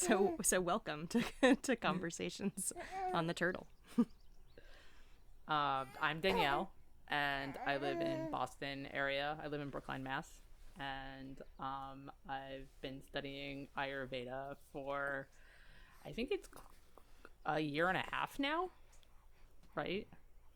[0.00, 1.22] so so welcome to
[1.62, 2.72] to conversations
[3.12, 3.66] on the turtle.
[5.48, 6.70] Uh, I'm Danielle,
[7.08, 9.36] and I live in Boston area.
[9.42, 10.28] I live in Brookline, Mass,
[10.78, 15.26] and um, I've been studying Ayurveda for,
[16.06, 16.48] I think it's
[17.46, 18.70] a year and a half now,
[19.74, 20.06] right?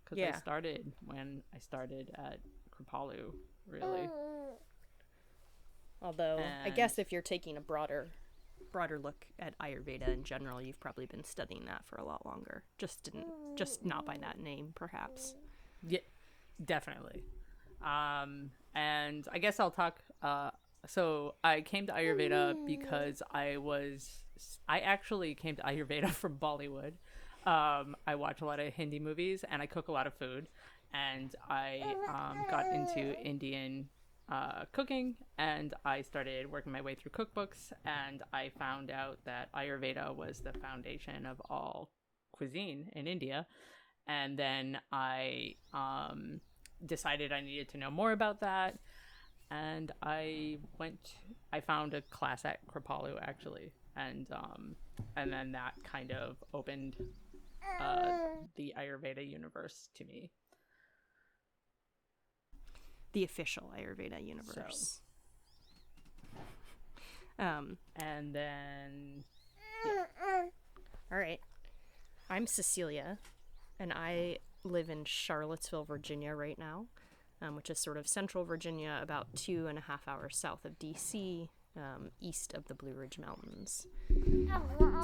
[0.05, 0.31] Because Yeah.
[0.37, 2.39] I started when I started at
[2.71, 3.33] Kripalu,
[3.67, 4.09] really.
[6.01, 8.11] Although I guess if you're taking a broader
[8.75, 12.65] broader look at Ayurveda in general, you've probably been studying that for a lot longer.
[12.77, 15.37] Just didn't just not by that name, perhaps.
[15.81, 16.01] Yeah,
[16.65, 17.23] definitely.
[17.81, 20.01] Um, and I guess I'll talk.
[20.21, 20.51] Uh,
[20.89, 24.25] so I came to Ayurveda because I was.
[24.69, 26.95] I actually came to Ayurveda from Bollywood.
[27.47, 30.49] Um, I watch a lot of Hindi movies and I cook a lot of food,
[30.93, 33.89] and I um, got into Indian
[34.29, 39.53] uh, cooking and I started working my way through cookbooks and I found out that
[39.53, 41.91] Ayurveda was the foundation of all
[42.33, 43.47] cuisine in India
[44.07, 46.41] and then I um,
[46.87, 48.79] decided I needed to know more about that,
[49.51, 51.15] and I went.
[51.53, 54.77] I found a class at Kripalu actually, and um,
[55.17, 56.97] and then that kind of opened
[57.81, 58.19] uh,
[58.57, 60.31] the Ayurveda universe to me.
[63.15, 65.01] The official Ayurveda universe.
[67.39, 69.25] Um, And then
[71.13, 71.41] all right.
[72.29, 73.19] I'm Cecilia,
[73.79, 76.87] and I live in Charlottesville, Virginia right now,
[77.43, 80.79] um, which is sort of central Virginia, about two and a half hours south of
[80.79, 83.87] DC, um, east of the Blue Ridge Mountains.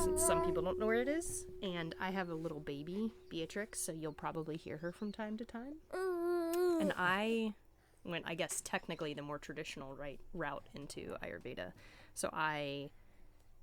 [0.03, 3.81] Since some people don't know where it is, and I have a little baby, Beatrix,
[3.81, 5.75] so you'll probably hear her from time to time.
[6.81, 7.55] And I
[8.05, 11.73] went, I guess, technically the more traditional right route into Ayurveda.
[12.15, 12.91] So I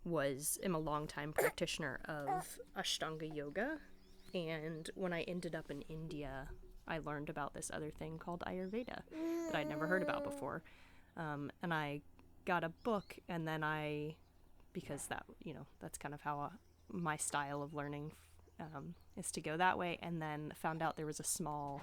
[0.03, 3.77] was am a longtime practitioner of Ashtanga yoga,
[4.33, 6.47] and when I ended up in India,
[6.87, 10.63] I learned about this other thing called Ayurveda that I'd never heard about before,
[11.17, 12.01] um, and I
[12.45, 14.15] got a book, and then I,
[14.73, 16.49] because that you know that's kind of how uh,
[16.89, 18.13] my style of learning
[18.59, 21.81] um, is to go that way, and then found out there was a small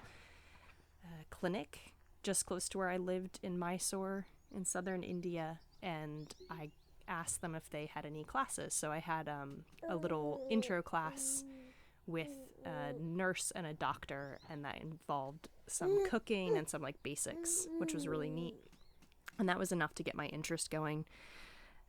[1.05, 1.94] uh, clinic
[2.25, 6.71] just close to where I lived in Mysore in southern India, and I
[7.07, 8.75] asked them if they had any classes.
[8.75, 11.45] So I had um, a little intro class
[12.07, 12.29] with
[12.65, 17.95] a nurse and a doctor, and that involved some cooking and some like basics, which
[17.95, 18.57] was really neat.
[19.39, 21.05] And that was enough to get my interest going.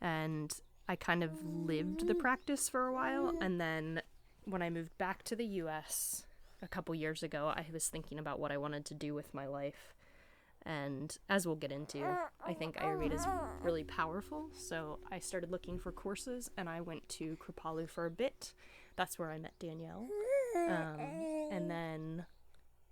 [0.01, 0.53] And
[0.87, 4.01] I kind of lived the practice for a while, and then
[4.43, 6.25] when I moved back to the US
[6.61, 9.47] a couple years ago, I was thinking about what I wanted to do with my
[9.47, 9.93] life.
[10.65, 12.03] And as we'll get into,
[12.45, 13.25] I think Ayurveda is
[13.61, 14.49] really powerful.
[14.53, 18.53] So I started looking for courses and I went to Kripalu for a bit.
[18.95, 20.07] That's where I met Danielle.
[20.55, 20.99] Um,
[21.51, 22.25] and then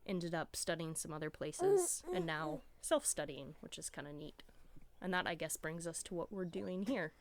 [0.05, 4.43] ended up studying some other places and now self studying, which is kind of neat.
[5.01, 7.13] And that, I guess, brings us to what we're doing here.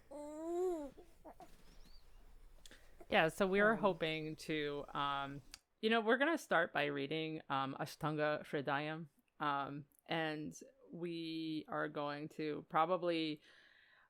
[3.11, 5.41] yeah, so we were hoping to, um,
[5.81, 9.07] you know, we're gonna start by reading um, Ashtanga Hridayam,
[9.41, 10.55] um, and
[10.93, 13.41] we are going to probably.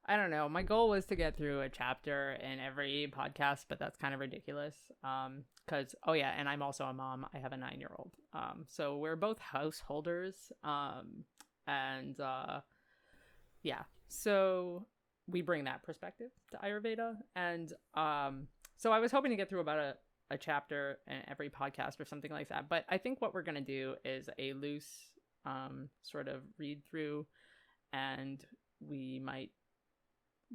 [0.05, 0.49] I don't know.
[0.49, 4.19] My goal was to get through a chapter in every podcast, but that's kind of
[4.19, 4.75] ridiculous.
[5.05, 7.25] Um, cause oh yeah, and I'm also a mom.
[7.33, 8.11] I have a nine year old.
[8.33, 10.51] Um, so we're both householders.
[10.65, 11.25] Um,
[11.69, 12.63] and uh,
[13.63, 14.87] yeah, so
[15.29, 19.61] we bring that perspective to Ayurveda, and um, so I was hoping to get through
[19.61, 19.95] about a
[20.33, 22.69] a chapter in every podcast or something like that.
[22.69, 25.12] But I think what we're gonna do is a loose
[25.45, 27.27] um sort of read through,
[27.93, 28.45] and
[28.81, 29.51] we might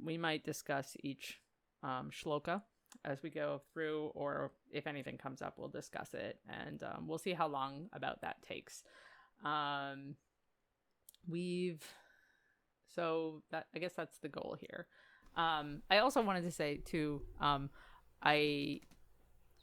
[0.03, 1.39] we might discuss each
[1.83, 2.61] um, shloka
[3.05, 7.17] as we go through, or if anything comes up, we'll discuss it, and um, we'll
[7.17, 8.83] see how long about that takes.
[9.43, 10.15] Um,
[11.27, 11.83] we've
[12.95, 14.87] so that I guess that's the goal here.
[15.35, 17.69] Um, I also wanted to say too, um,
[18.23, 18.81] I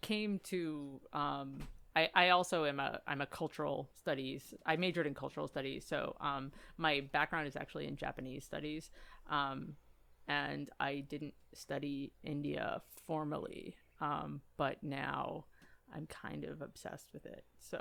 [0.03, 1.59] came to um,
[1.97, 4.55] I, I also am a I'm a cultural studies.
[4.67, 8.91] I majored in cultural studies, so um, my background is actually in Japanese studies.
[9.31, 9.77] Um,
[10.27, 15.45] and I didn't study India formally, um, but now
[15.95, 17.45] I'm kind of obsessed with it.
[17.61, 17.79] So,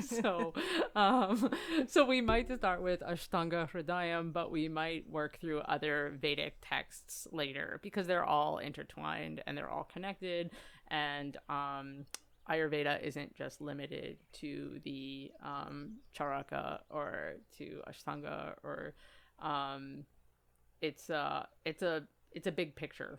[0.00, 0.54] so,
[0.94, 1.50] um,
[1.86, 7.26] so we might start with Ashtanga Hridayam, but we might work through other Vedic texts
[7.32, 10.50] later because they're all intertwined and they're all connected.
[10.88, 12.06] And um,
[12.50, 18.94] Ayurveda isn't just limited to the um, Charaka or to Ashtanga or
[19.40, 20.04] um,
[20.80, 23.18] it's uh it's a it's a big picture.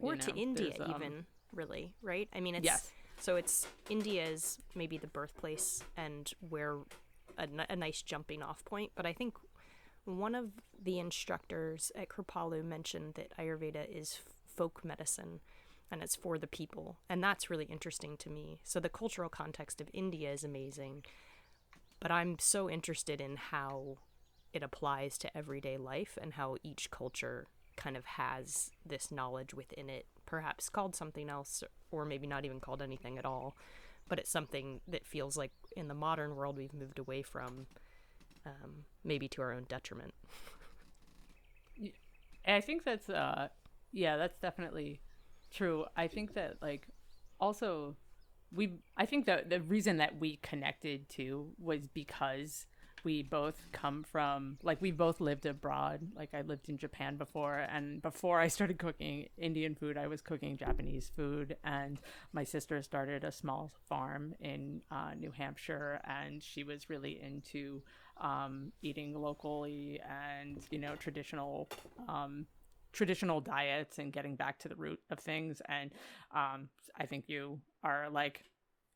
[0.00, 2.28] Or you to India um, even really right?
[2.34, 2.90] I mean it's Yes.
[3.20, 6.78] so it's india is maybe the birthplace and where
[7.38, 9.34] a nice jumping off point but i think
[10.04, 10.50] one of
[10.82, 15.40] the instructors at kripalu mentioned that ayurveda is folk medicine
[15.92, 19.80] and it's for the people and that's really interesting to me so the cultural context
[19.80, 21.04] of india is amazing
[22.00, 23.98] but i'm so interested in how
[24.52, 27.46] it applies to everyday life and how each culture
[27.76, 32.60] kind of has this knowledge within it, perhaps called something else or maybe not even
[32.60, 33.56] called anything at all.
[34.08, 37.66] But it's something that feels like in the modern world we've moved away from,
[38.44, 40.12] um, maybe to our own detriment.
[42.46, 43.48] I think that's uh
[43.92, 45.00] yeah, that's definitely
[45.52, 45.84] true.
[45.96, 46.86] I think that like
[47.40, 47.96] also
[48.52, 52.66] we I think that the reason that we connected too was because
[53.04, 56.00] we both come from like we both lived abroad.
[56.14, 60.20] Like I lived in Japan before and before I started cooking Indian food, I was
[60.20, 61.98] cooking Japanese food and
[62.32, 67.82] my sister started a small farm in uh, New Hampshire and she was really into
[68.20, 71.68] um, eating locally and you know traditional
[72.08, 72.46] um,
[72.92, 75.90] traditional diets and getting back to the root of things and
[76.34, 78.44] um, i think you are like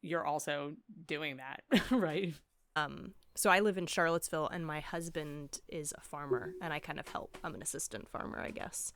[0.03, 0.75] you're also
[1.07, 2.35] doing that right
[2.77, 6.99] Um, so I live in Charlottesville, and my husband is a farmer, and I kind
[7.01, 7.37] of help.
[7.43, 8.93] I'm an assistant farmer, I guess.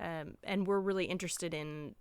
[0.00, 1.94] Um, and we're really interested in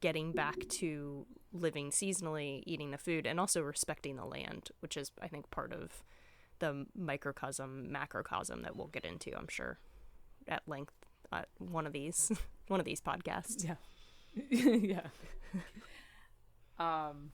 [0.00, 5.10] getting back to living seasonally, eating the food, and also respecting the land, which is,
[5.22, 6.02] I think, part of
[6.58, 9.78] the microcosm, macrocosm that we'll get into, I'm sure,
[10.48, 10.99] at length
[11.32, 12.30] at one of these,
[12.68, 13.64] one of these podcasts.
[13.64, 13.74] yeah
[14.50, 15.00] yeah
[16.78, 17.32] um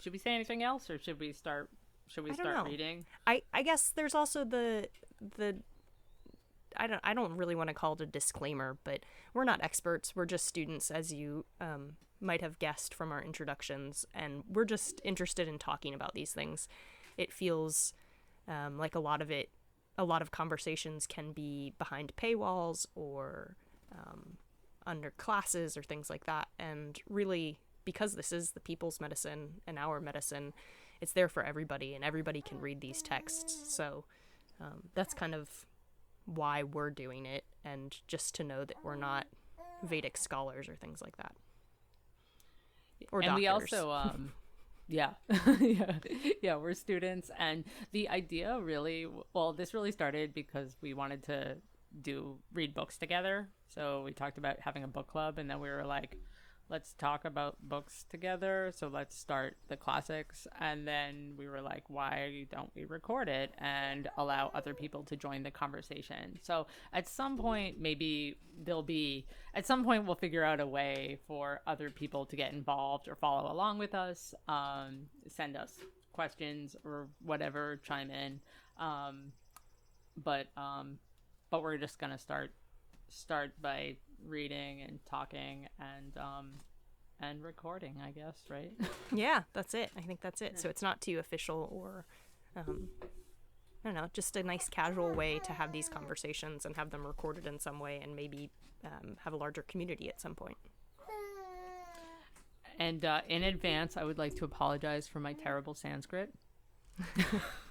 [0.00, 1.70] should we say anything else or should we start
[2.08, 2.70] should we start know.
[2.70, 4.88] reading I I guess there's also the
[5.38, 5.56] the
[6.76, 9.00] I don't I don't really want to call it a disclaimer, but
[9.34, 10.14] we're not experts.
[10.14, 15.00] We're just students, as you um, might have guessed from our introductions, and we're just
[15.04, 16.68] interested in talking about these things.
[17.16, 17.92] It feels
[18.48, 19.50] um, like a lot of it,
[19.98, 23.56] a lot of conversations can be behind paywalls or
[23.92, 24.38] um,
[24.86, 29.78] under classes or things like that, and really because this is the people's medicine and
[29.78, 30.52] our medicine,
[31.00, 33.74] it's there for everybody, and everybody can read these texts.
[33.74, 34.04] So
[34.60, 35.48] um, that's kind of
[36.26, 39.26] why we're doing it, and just to know that we're not
[39.82, 41.34] Vedic scholars or things like that.
[43.10, 43.72] Or and we doctors.
[43.72, 44.32] also um
[44.88, 45.10] yeah.
[45.60, 45.98] Yeah.
[46.42, 47.30] Yeah we're students.
[47.38, 51.56] And the idea really well this really started because we wanted to
[52.00, 53.48] do read books together.
[53.68, 56.16] So we talked about having a book club and then we were like
[56.72, 58.72] let's talk about books together.
[58.74, 60.46] So let's start the classics.
[60.58, 65.16] And then we were like why don't we record it and allow other people to
[65.16, 66.38] join the conversation?
[66.42, 71.18] So at some point maybe there'll be at some point we'll figure out a way
[71.28, 75.78] for other people to get involved or follow along with us um, send us
[76.12, 78.40] questions or whatever chime in.
[78.78, 79.32] Um,
[80.16, 80.98] but um,
[81.50, 82.50] but we're just gonna start
[83.12, 86.52] start by reading and talking and um
[87.20, 88.72] and recording i guess right
[89.12, 89.90] yeah, that's it.
[89.96, 90.58] I think that's it.
[90.58, 92.04] So it's not too official or,
[92.56, 92.88] um,
[93.84, 97.06] I don't know, just a nice casual way to have these conversations and have them
[97.06, 98.50] recorded in some way, and maybe
[98.84, 100.56] um, have a larger community at some point.
[102.78, 106.30] and uh, in advance i would like to apologize for my terrible sanskrit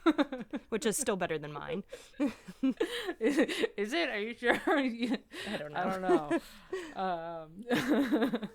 [0.69, 1.83] Which is still better than mine.
[3.21, 5.79] is it are you sure I don't know.
[5.79, 6.39] I don't know.
[7.01, 8.49] um,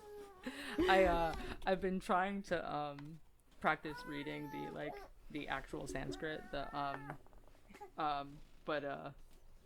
[0.89, 1.33] I uh,
[1.65, 2.97] I've been trying to um,
[3.61, 4.95] practice reading the like
[5.31, 6.99] the actual Sanskrit, the um,
[7.97, 8.27] um,
[8.65, 9.09] but uh,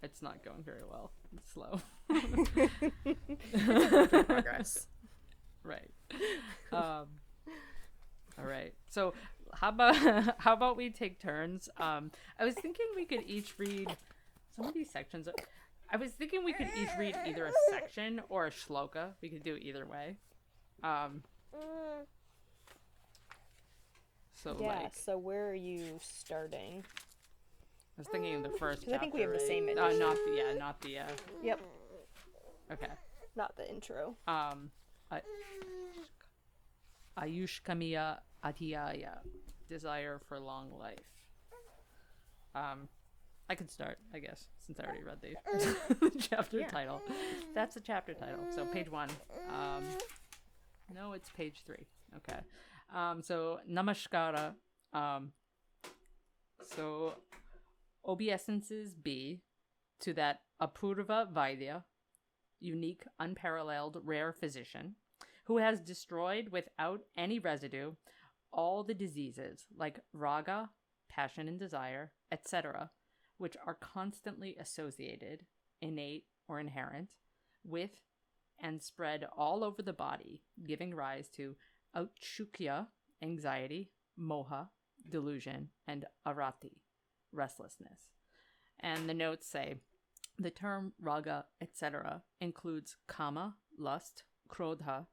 [0.04, 1.12] it's not going very well.
[1.36, 1.82] It's slow.
[4.26, 4.88] Progress.
[5.64, 5.92] right.
[6.72, 7.08] Um,
[8.38, 8.74] all right.
[8.90, 9.14] So
[9.54, 9.96] how about
[10.40, 11.70] how about we take turns?
[11.78, 13.96] Um, I was thinking we could each read
[14.56, 15.28] some of these sections.
[15.92, 19.10] I was thinking we could each read either a section or a shloka.
[19.22, 20.16] We could do it either way.
[20.84, 21.22] Um,
[24.34, 26.84] so like, So where are you starting?
[27.98, 28.86] I was thinking of the first.
[28.86, 29.78] 'Cause I think we have the same right?
[29.78, 31.08] Uh, not the yeah, not the uh.
[31.44, 31.60] Yep.
[32.72, 32.88] Okay.
[33.36, 34.16] Not the intro.
[34.28, 34.72] Um,
[35.12, 35.22] I,
[37.18, 39.18] Ayushkamiya Adhyaya,
[39.70, 41.00] desire for long life.
[42.56, 42.88] Um,
[43.50, 46.68] I could start, I guess, since I already read the, the chapter Yeah.
[46.68, 47.02] title.
[47.54, 48.46] That's the chapter title.
[48.56, 49.10] So page one.
[49.50, 49.84] Um,
[50.94, 51.88] no, it's page three.
[52.18, 52.40] Okay.
[52.94, 54.54] Um, so Namaskara.
[54.94, 55.32] Um,
[56.76, 57.14] so
[58.06, 59.42] obeisances be
[60.02, 61.84] to that Apurva Vaidya
[62.60, 64.96] unique, unparalleled, rare physician
[65.46, 67.92] who has destroyed without any residue
[68.54, 70.70] all the diseases like raga,
[71.10, 72.90] passion and desire, etc.,
[73.38, 75.46] which are constantly associated,
[75.82, 77.10] innate or inherent,
[77.64, 77.92] with
[78.60, 81.56] and spread all over the body, giving rise to
[81.96, 82.88] Autsukya,
[83.22, 84.68] anxiety, moha,
[85.10, 86.78] delusion, and arati,
[87.34, 88.14] restlessness.
[88.80, 89.76] And the notes say
[90.40, 95.08] the term raga, etc., includes kama, lust, krodha,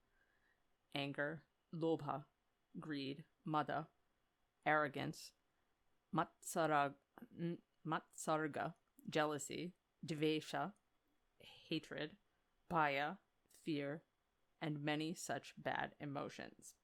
[0.95, 1.43] anger,
[1.75, 2.25] lobha,
[2.81, 3.87] greed, mada,
[4.67, 5.33] arrogance,
[6.15, 6.93] matsarag,
[7.87, 8.75] matsarga,
[9.11, 9.73] jealousy,
[10.07, 10.73] dvesha,
[11.69, 12.11] hatred,
[12.73, 13.17] bhaya,
[13.65, 14.03] fear,
[14.61, 16.75] and many such bad emotions.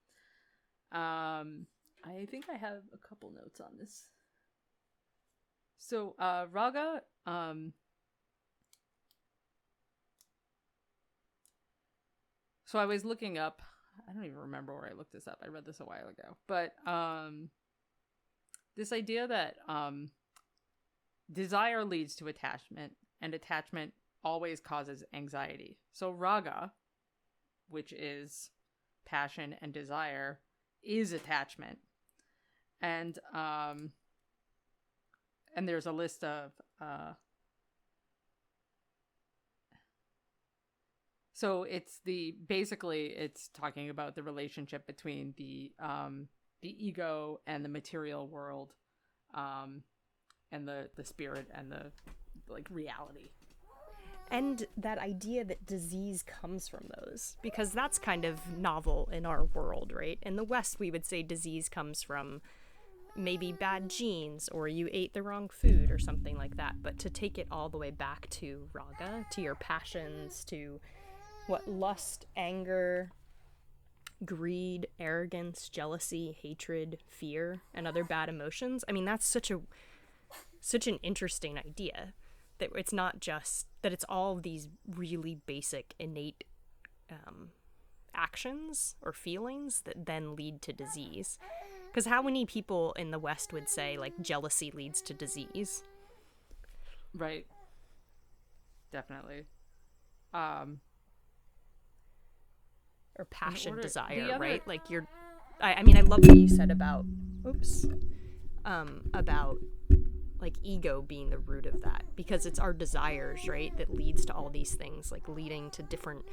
[0.93, 1.67] Um,
[2.05, 4.07] I think I have a couple notes on this.
[5.79, 7.73] So, uh, raga, um,
[12.65, 13.61] so I was looking up,
[14.09, 15.41] I don't even remember where I looked this up.
[15.45, 17.51] I read this a while ago, but, um,
[18.77, 20.11] this idea that, um,
[21.33, 25.79] desire leads to attachment and attachment always causes anxiety.
[25.93, 26.73] So, raga,
[27.69, 28.51] which is
[29.07, 30.41] passion and desire,
[30.83, 31.79] is attachment.
[32.81, 33.93] And um
[35.57, 37.15] and there's a list of uh
[41.35, 46.29] so it's the basically it's talking about the relationship between the um
[46.63, 48.73] the ego and the material world
[49.35, 49.83] um
[50.53, 51.91] and the the spirit and the
[52.49, 53.31] like reality.
[54.31, 59.45] And that idea that disease comes from those because that's kind of novel in our
[59.45, 60.19] world right?
[60.23, 62.41] In the west we would say disease comes from
[63.17, 66.77] maybe bad genes or you ate the wrong food or something like that.
[66.83, 70.81] But to take it all the way back to raga to your passions to
[71.47, 73.11] what lust anger
[74.25, 78.85] greed arrogance jealousy hatred fear and other bad emotions?
[78.89, 79.61] I mean that's such a
[80.61, 82.15] such an interesting idea
[82.59, 86.45] that it's not just that it's all these really basic innate
[87.11, 87.51] um,
[88.15, 91.39] actions or feelings that then lead to disease.
[91.89, 95.83] Because how many people in the west would say like jealousy leads to disease?
[97.13, 97.47] Right.
[98.93, 99.45] Definitely.
[100.33, 100.81] Um
[103.19, 105.07] or passion desire other- right like you're
[105.61, 107.05] I, I mean i love what you said about
[107.47, 107.87] oops
[108.65, 109.59] um about
[110.41, 114.35] like ego being the root of that because it's our desires right that leads to
[114.35, 116.25] all these things like leading to different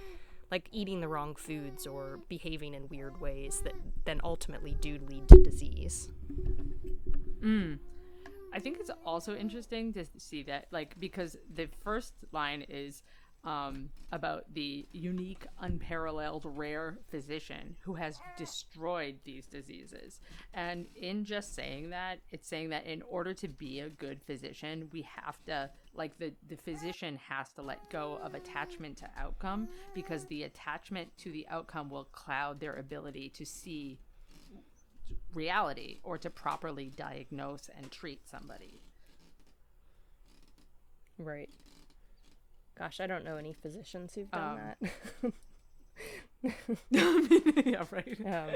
[0.49, 3.73] like eating the wrong foods or behaving in weird ways that
[4.05, 6.09] then ultimately do lead to disease
[7.41, 7.79] Mm.
[8.53, 13.01] I think it's also interesting to see that, like, because the first line is
[13.43, 20.19] um, about the unique, unparalleled, rare physician who has destroyed these diseases.
[20.53, 24.89] And in just saying that, it's saying that in order to be a good physician,
[24.91, 29.69] we have to, like, the, the physician has to let go of attachment to outcome
[29.95, 33.97] because the attachment to the outcome will cloud their ability to see
[35.33, 38.81] reality or to properly diagnose and treat somebody.
[41.17, 41.49] right
[42.81, 44.75] gosh i don't know any physicians who've done Um,
[45.21, 45.33] that
[46.89, 48.17] yeah, right.
[48.25, 48.49] Um,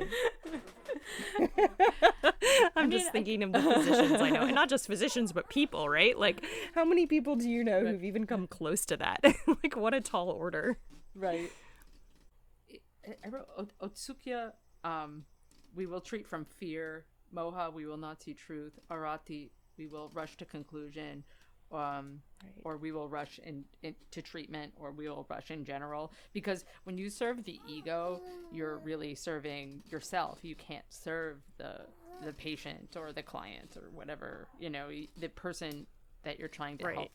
[2.75, 6.17] I'm just thinking of the physicians I know, and not just physicians, but people, right?
[6.17, 7.87] Like, how many people do you know Right.
[7.91, 9.19] who've even come close to that?
[9.47, 10.79] like, what a tall order.
[11.13, 11.51] Right.
[13.07, 14.53] I- I wrote "Ot- Otsukia,
[14.83, 15.25] um,
[15.75, 17.05] we will treat from fear.
[17.31, 18.79] Moha, we will not see truth.
[18.89, 21.23] Arati, we will rush to conclusion.
[21.75, 22.65] Um, Right.
[22.65, 26.11] or we will rush in, in to treatment, or we will rush in general.
[26.33, 30.39] Because when you serve the ego, you're really serving yourself.
[30.43, 31.87] You can't serve the
[32.21, 35.85] the patient or the client or whatever you know the person
[36.23, 36.95] that you're trying to Right.
[36.95, 37.11] help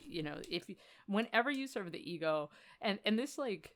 [0.00, 0.76] you know if you,
[1.06, 2.50] whenever you serve the ego
[2.82, 3.72] and and this like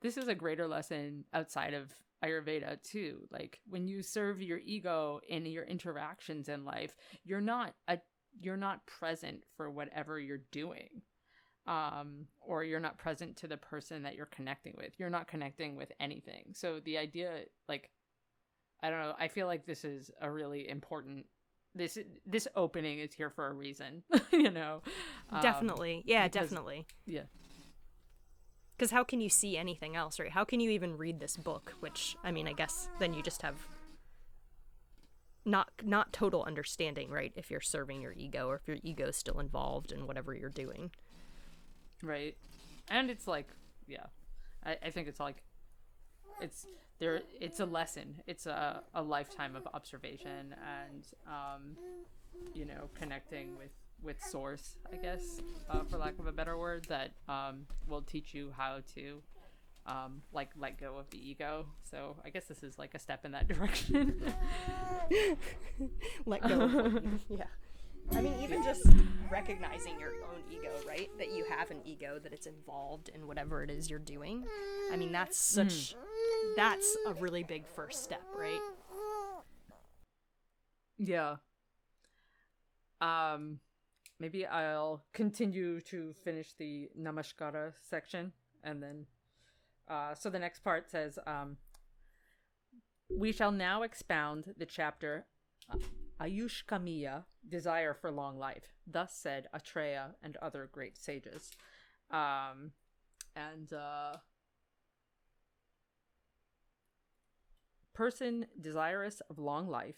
[0.00, 1.92] this is a greater lesson outside of
[2.24, 7.74] ayurveda too like when you serve your ego in your interactions in life you're not
[7.88, 7.98] a
[8.40, 11.02] you're not present for whatever you're doing
[11.66, 15.76] um or you're not present to the person that you're connecting with you're not connecting
[15.76, 17.90] with anything so the idea like
[18.82, 21.26] i don't know i feel like this is a really important
[21.74, 24.02] this this opening is here for a reason
[24.32, 24.82] you know
[25.30, 26.02] Um, definitely.
[26.06, 26.86] Yeah, because- definitely.
[27.06, 27.24] yeah
[28.76, 30.30] Because how can you see anything else, right?
[30.30, 31.74] How can you even read this book?
[31.80, 33.56] Which, I mean, I guess then you just have
[35.48, 37.32] not not total understanding, right?
[37.36, 40.50] If you're serving your ego or if your ego is still involved in whatever you're
[40.50, 40.90] doing.
[42.02, 42.36] right
[42.88, 43.48] and it's like
[43.86, 44.06] yeah
[44.64, 45.42] I, I think it's like
[46.40, 46.66] it's
[47.00, 51.76] there it's a lesson it's a, a lifetime of observation and um
[52.54, 55.40] you know connecting with with source i guess
[55.70, 59.20] uh, for lack of a better word that um will teach you how to
[59.88, 63.24] um like let go of the ego so i guess this is like a step
[63.24, 64.22] in that direction
[66.26, 66.60] Let go.
[66.60, 67.44] Of what you- yeah.
[68.16, 68.86] I mean, even just
[69.30, 71.08] recognizing your own ego, right?
[71.18, 74.44] That you have an ego, that it's involved in whatever it is you're doing.
[74.92, 75.94] I mean, that's such.
[76.56, 78.60] That's a really big first step, right?
[80.98, 81.36] Yeah.
[83.00, 83.60] Um,
[84.18, 88.32] maybe I'll continue to finish the Namaskara section
[88.64, 89.06] and then.
[89.88, 91.56] Uh, so the next part says, um,
[93.16, 95.26] We shall now expound the chapter
[95.70, 95.78] uh,
[96.20, 98.74] Ayushkamiya, Desire for Long Life.
[98.86, 101.50] Thus said Atreya and other great sages.
[102.10, 102.72] Um,
[103.36, 104.16] and, uh,
[107.98, 109.96] person desirous of long life,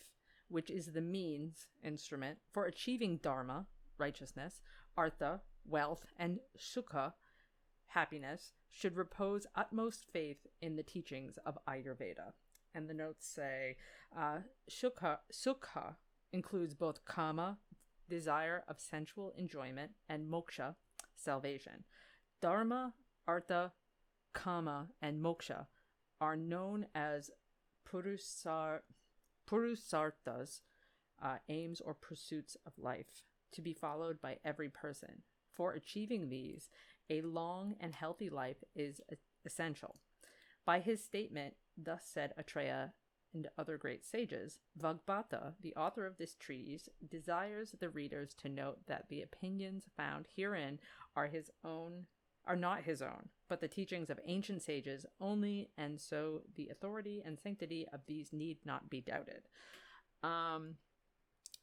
[0.49, 3.67] which is the means instrument for achieving dharma,
[3.99, 4.63] righteousness,
[4.97, 7.13] artha, wealth, and sukha,
[7.91, 12.33] happiness, should repose utmost faith in the teachings of Ayurveda.
[12.75, 13.77] And the notes say,
[14.17, 14.39] uh,
[14.71, 15.97] sukha, sukha
[16.33, 17.59] includes both kama,
[18.09, 20.77] desire of sensual enjoyment, and moksha,
[21.17, 21.85] salvation.
[22.41, 22.95] Dharma,
[23.27, 23.73] artha,
[24.33, 25.67] kama, and moksha
[26.21, 27.31] are known as
[27.89, 28.81] purusar,
[29.49, 30.61] purusarthas,
[31.23, 35.23] uh, aims or pursuits of life, to be followed by every person.
[35.53, 36.71] For achieving these,
[37.11, 39.01] a long and healthy life is
[39.45, 39.97] essential.
[40.65, 42.93] By his statement, thus said Atreya
[43.35, 48.79] and other great sages, Vagbhata, the author of this treatise, desires the readers to note
[48.87, 50.79] that the opinions found herein
[51.17, 52.07] are his own
[52.47, 57.23] are not his own, but the teachings of ancient sages only, and so the authority
[57.25, 59.43] and sanctity of these need not be doubted.
[60.23, 60.77] Um,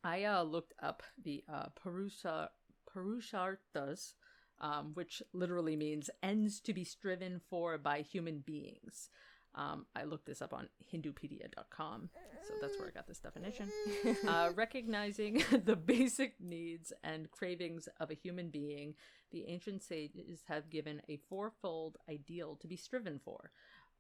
[0.04, 2.52] I uh, looked up the uh, Purusha
[2.88, 4.14] Purusharthas,
[4.62, 9.10] um, which literally means ends to be striven for by human beings.
[9.56, 12.10] Um, I looked this up on Hindupedia.com,
[12.48, 13.72] so that's where I got this definition.
[14.28, 18.94] uh, recognizing the basic needs and cravings of a human being,
[19.32, 23.52] the ancient sages have given a fourfold ideal to be striven for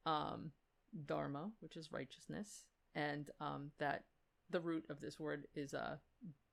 [0.06, 0.52] um,
[1.06, 4.04] dharma, which is righteousness, and um, that
[4.50, 5.98] the root of this word is uh,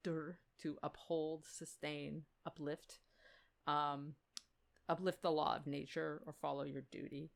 [0.03, 3.01] dur, to uphold, sustain, uplift,
[3.67, 4.15] um,
[4.89, 7.31] uplift the law of nature or follow your duty.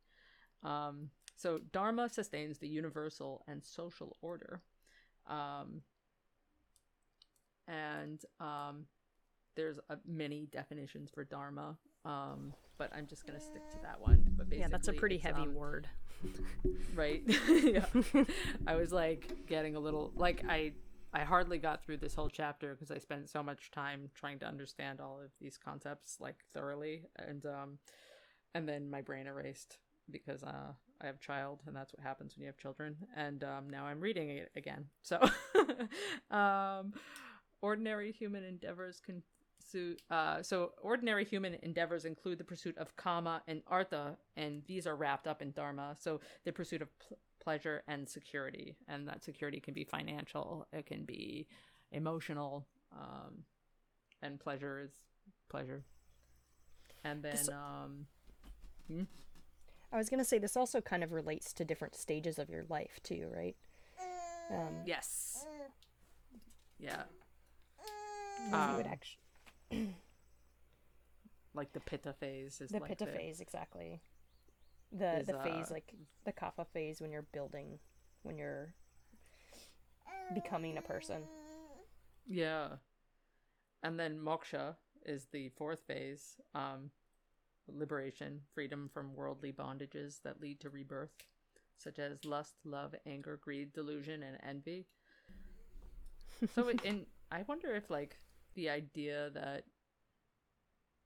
[0.63, 4.61] Um, so dharma sustains the universal and social order.
[5.29, 5.83] Um,
[7.67, 8.87] and um,
[9.55, 14.25] there's uh, many definitions for dharma, um, but I'm just gonna stick to that one.
[14.37, 15.89] But Yeah, that's a pretty heavy um, word.
[16.95, 17.85] right yeah
[18.67, 20.73] i was like getting a little like i
[21.13, 24.47] i hardly got through this whole chapter because i spent so much time trying to
[24.47, 27.79] understand all of these concepts like thoroughly and um
[28.55, 29.79] and then my brain erased
[30.11, 33.69] because uh i have child and that's what happens when you have children and um
[33.71, 35.21] now i'm reading it again so
[36.37, 36.93] um
[37.61, 39.23] ordinary human endeavors can
[39.71, 44.87] so, uh, so ordinary human endeavors include the pursuit of kama and artha, and these
[44.87, 45.95] are wrapped up in dharma.
[45.99, 47.19] So the pursuit of pl-
[47.49, 51.47] pleasure and security, and that security can be financial, it can be
[51.93, 53.43] emotional, um,
[54.21, 54.91] and pleasure is
[55.49, 55.83] pleasure.
[57.05, 58.07] And then, This- um,
[59.91, 63.01] I was gonna say this also kind of relates to different stages of your life
[63.03, 63.57] too, right?
[64.51, 65.47] Um, yes,
[66.79, 67.05] yeah,
[68.53, 69.23] um, would actually
[71.55, 74.03] like the pitta phase is the like pitta the- phase exactly.
[74.93, 77.79] The is, the phase uh, like the kapha phase when you're building,
[78.23, 78.75] when you're
[80.35, 81.23] becoming a person.
[82.27, 82.69] Yeah.
[83.83, 86.91] And then moksha is the fourth phase, um
[87.69, 91.13] liberation, freedom from worldly bondages that lead to rebirth,
[91.77, 94.87] such as lust, love, anger, greed, delusion, and envy.
[96.55, 98.17] So in I wonder if like
[98.55, 99.65] the idea that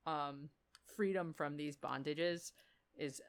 [0.05, 0.49] um
[0.95, 2.51] freedom from these bondages
[2.97, 3.21] is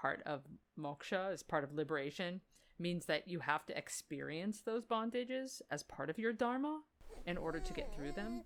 [0.00, 0.42] part of
[0.78, 2.40] moksha, as part of liberation,
[2.78, 6.80] means that you have to experience those bondages as part of your dharma
[7.26, 8.42] in order to get through them.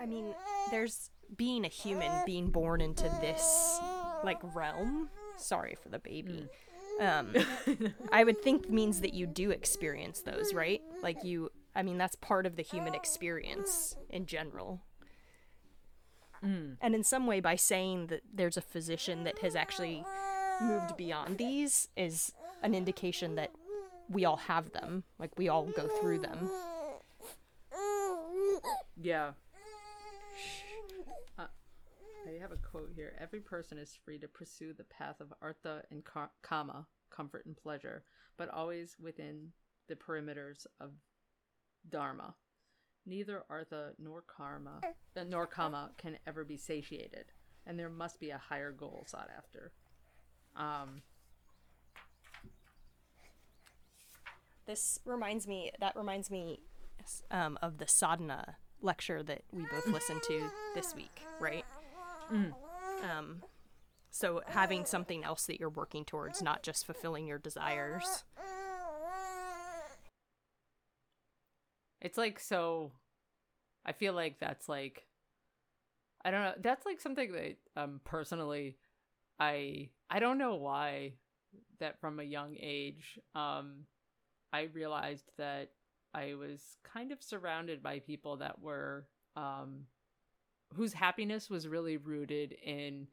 [0.00, 0.34] I mean,
[0.70, 3.78] there's being a human, being born into this
[4.24, 5.08] like realm.
[5.36, 6.48] Sorry for the baby.
[7.00, 7.32] Um,
[8.12, 10.82] I would think means that you do experience those, right?
[11.02, 11.50] Like you.
[11.76, 14.82] I mean, that's part of the human experience in general.
[16.80, 20.04] And in some way, by saying that there's a physician that has actually
[20.60, 23.50] moved beyond these, is an indication that
[24.08, 25.04] we all have them.
[25.18, 26.50] Like, we all go through them.
[29.00, 29.32] Yeah.
[31.38, 31.46] Uh,
[32.26, 33.14] I have a quote here.
[33.20, 37.56] Every person is free to pursue the path of artha and ka- kama, comfort and
[37.56, 38.02] pleasure,
[38.36, 39.52] but always within
[39.88, 40.90] the perimeters of
[41.88, 42.34] dharma.
[43.06, 44.80] Neither artha nor karma
[45.16, 47.26] uh, nor kama can ever be satiated,
[47.66, 49.72] and there must be a higher goal sought after.
[50.56, 51.02] Um,
[54.66, 56.60] This reminds me, that reminds me
[57.30, 61.64] um, of the sadhana lecture that we both listened to this week, right?
[62.30, 63.42] Um,
[64.10, 68.24] so having something else that you're working towards, not just fulfilling your desires.
[72.02, 72.92] It's like so
[73.86, 75.06] I feel like that's like
[76.22, 78.76] I don't know, that's like something that um personally
[79.40, 81.14] I I don't know why
[81.80, 83.84] that from a young age um
[84.52, 85.70] I realized that
[86.14, 89.86] I was kind of surrounded by people that were um
[90.74, 93.06] whose happiness was really rooted in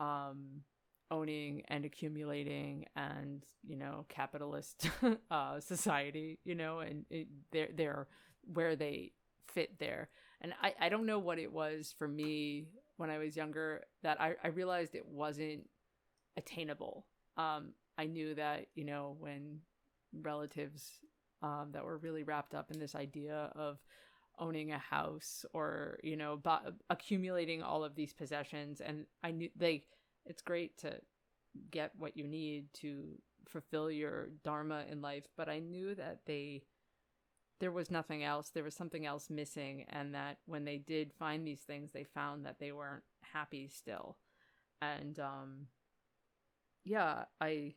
[0.00, 0.62] um
[1.10, 4.88] owning and accumulating and you know capitalist
[5.30, 8.08] uh society you know and it, they're they're
[8.52, 9.12] where they
[9.48, 10.08] fit there.
[10.40, 14.20] And I, I don't know what it was for me when i was younger that
[14.20, 15.68] i, I realized it wasn't
[16.36, 17.06] attainable.
[17.36, 19.60] Um i knew that you know when
[20.22, 20.98] relatives
[21.42, 23.78] um that were really wrapped up in this idea of
[24.38, 29.48] owning a house or you know bu- accumulating all of these possessions and i knew
[29.54, 29.84] they
[30.26, 30.92] it's great to
[31.70, 33.16] get what you need to
[33.48, 36.64] fulfill your dharma in life but i knew that they
[37.60, 41.46] there was nothing else there was something else missing and that when they did find
[41.46, 44.16] these things they found that they weren't happy still.
[44.80, 45.66] And um
[46.84, 47.74] yeah i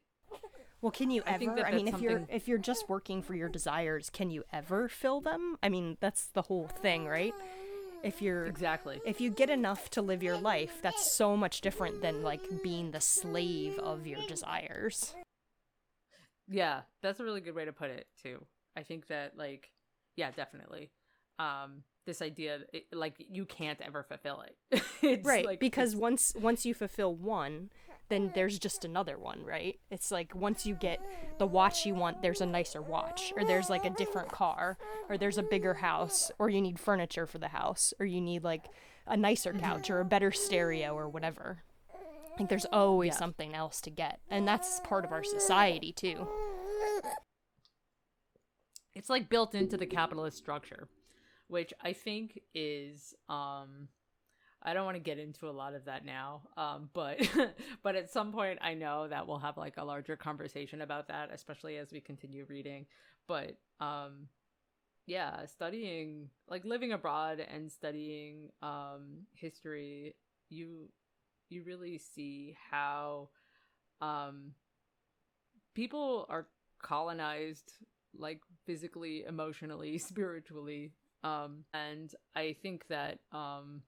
[0.81, 1.39] Well, can you ever?
[1.39, 4.43] think that I mean, if you're if you're just working for your desires, can you
[4.53, 5.57] ever fill them?
[5.63, 7.33] I mean, that's the whole thing, right?
[8.03, 12.01] If you're exactly if you get enough to live your life, that's so much different
[12.01, 15.15] than like being the slave of your desires.
[16.47, 18.45] Yeah, that's a really good way to put it too.
[18.75, 19.71] I think that like
[20.15, 20.91] yeah, definitely.
[21.39, 24.81] Um this idea it, like you can't ever fulfill it.
[25.01, 27.69] it's right like because once once you fulfill one
[28.09, 29.79] then there's just another one right?
[29.91, 30.99] It's like once you get
[31.39, 34.77] the watch you want there's a nicer watch or there's like a different car
[35.09, 38.43] or there's a bigger house or you need furniture for the house or you need
[38.43, 38.65] like
[39.05, 41.63] a nicer couch or a better stereo or whatever.
[42.39, 43.17] Like there's always Yeah.
[43.19, 46.27] something else to get and that's part of our society too.
[48.95, 50.87] It's like built into the capitalist structure,
[51.47, 53.89] which I think is um
[54.63, 56.41] I don't want to get into a lot of that now.
[56.57, 57.19] Um but
[57.83, 61.29] but at some point I know that we'll have like a larger conversation about that,
[61.33, 62.85] especially as we continue reading.
[63.27, 64.27] But um
[65.05, 70.15] yeah, studying like living abroad and studying um history,
[70.49, 70.89] you
[71.49, 73.29] you really see how
[74.01, 74.51] um
[75.73, 76.47] people are
[76.81, 77.73] colonized
[78.17, 80.91] like physically emotionally spiritually
[81.23, 83.81] um and i think that um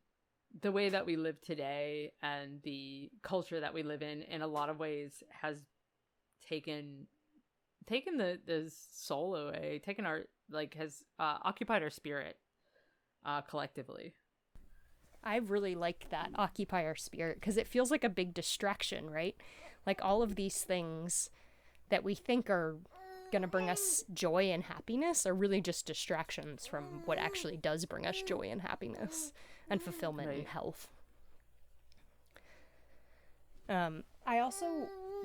[0.61, 4.47] the way that we live today and the culture that we live in in a
[4.47, 5.57] lot of ways has
[6.47, 7.07] taken
[7.87, 12.37] taken the the soul away taken our like has uh, occupied our spirit
[13.25, 14.13] uh collectively
[15.23, 19.35] I really like that occupy our spirit because it feels like a big distraction, right?
[19.85, 21.29] Like all of these things
[21.89, 22.77] that we think are
[23.31, 27.85] going to bring us joy and happiness are really just distractions from what actually does
[27.85, 29.31] bring us joy and happiness
[29.69, 30.87] and fulfillment and health.
[33.67, 34.65] Um, I also,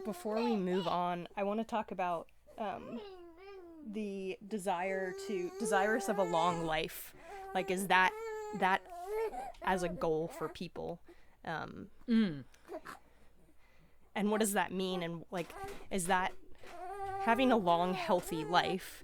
[0.05, 2.29] before we move on, I want to talk about
[2.59, 3.01] um,
[3.93, 7.15] the desire to desirous of a long life.
[7.55, 8.11] Like, is that
[8.59, 8.83] that
[9.63, 11.01] as a goal for people?
[11.45, 12.45] Um, mm.
[14.15, 15.03] and what does that mean?
[15.03, 15.53] And like,
[15.91, 16.33] is that
[17.23, 19.03] having a long, healthy life?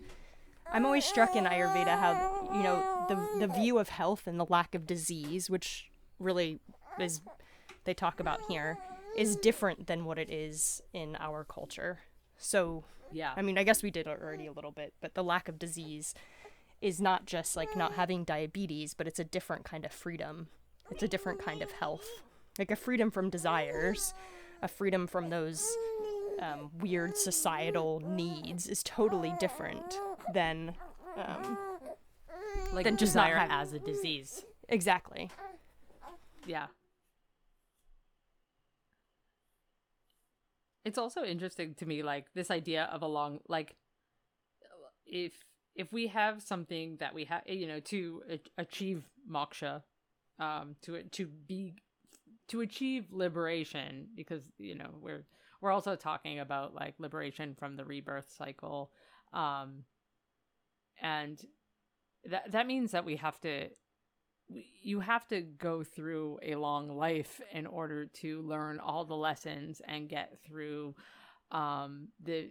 [0.72, 4.46] I'm always struck in Ayurveda how you know the the view of health and the
[4.46, 6.60] lack of disease, which really
[6.98, 7.20] is
[7.84, 8.78] they talk about here,
[9.16, 11.98] is different than what it is in our culture.
[12.38, 15.48] So yeah I mean, I guess we did already a little bit, but the lack
[15.48, 16.14] of disease
[16.80, 20.46] is not just like not having diabetes, but it's a different kind of freedom.
[20.90, 22.08] It's a different kind of health.
[22.58, 24.14] Like a freedom from desires,
[24.62, 25.66] a freedom from those
[26.40, 29.98] um, weird societal needs is totally different
[30.32, 30.74] than
[31.16, 31.58] um,
[32.72, 35.30] like then just not desire have- as a disease exactly.
[36.46, 36.66] yeah.
[40.84, 43.76] It's also interesting to me like this idea of a long like
[45.06, 45.32] if
[45.74, 48.22] if we have something that we have you know to
[48.56, 49.82] achieve moksha
[50.38, 51.74] um to to be
[52.48, 55.24] to achieve liberation because you know we're
[55.60, 58.90] we're also talking about like liberation from the rebirth cycle
[59.32, 59.84] um
[61.02, 61.44] and
[62.24, 63.68] that that means that we have to
[64.82, 69.80] you have to go through a long life in order to learn all the lessons
[69.86, 70.94] and get through
[71.50, 72.50] um the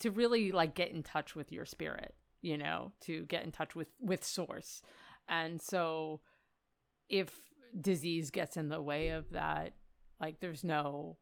[0.00, 3.74] to really like get in touch with your spirit you know to get in touch
[3.74, 4.82] with with source.
[5.28, 6.20] And so
[7.08, 7.32] if
[7.80, 9.74] disease gets in the way of that
[10.20, 11.16] like there's no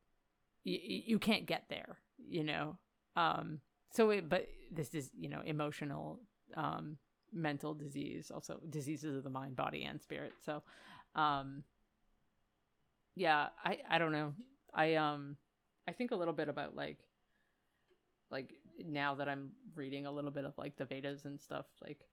[0.65, 2.79] you, you can't get there you know?
[3.17, 3.61] Um
[3.93, 6.21] so it but this is you know emotional
[6.57, 6.97] um
[7.33, 10.33] mental disease also diseases of the mind body and spirit.
[10.45, 10.62] So
[11.14, 11.64] um
[13.16, 14.35] yeah i i don't know.
[14.73, 15.37] I um
[15.88, 16.99] i think a little bit about like
[18.31, 18.55] like
[18.87, 22.07] now that i'm reading a little bit of like the vedas and stuff like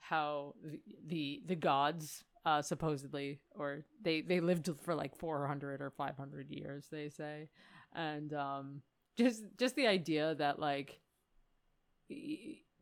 [0.00, 5.90] how the the, the gods uh supposedly or they they lived for like 400 or
[5.90, 7.48] 500 years they say.
[7.94, 8.82] And um
[9.16, 11.00] just just the idea that like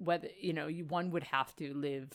[0.01, 2.11] whether you know you one would have to live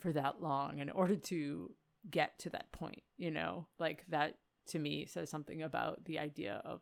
[0.00, 1.70] for that long in order to
[2.10, 3.66] get to that point you know?
[3.78, 4.36] Like that
[4.68, 6.80] to me says something about the idea of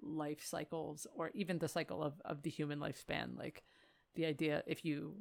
[0.00, 3.36] life cycles or even the cycle of, of the human lifespan.
[3.36, 3.64] Like
[4.14, 5.16] the idea if you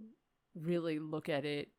[0.55, 1.69] really look at it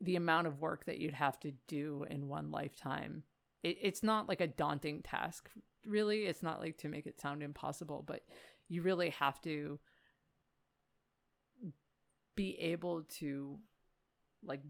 [0.00, 3.22] the amount of work that you'd have to do in one lifetime
[3.62, 5.50] it, it's not like a daunting task
[5.86, 6.24] really.
[6.24, 8.22] It's not like to make it sound impossible but
[8.68, 9.78] you really have to
[12.34, 13.58] be able to
[14.44, 14.60] like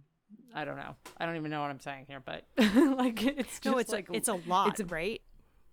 [0.54, 0.96] I don't know.
[1.18, 2.44] I don't even know what I'm saying here, but
[2.96, 5.20] like it's just no, it's like a, it's a lot, it's a, right?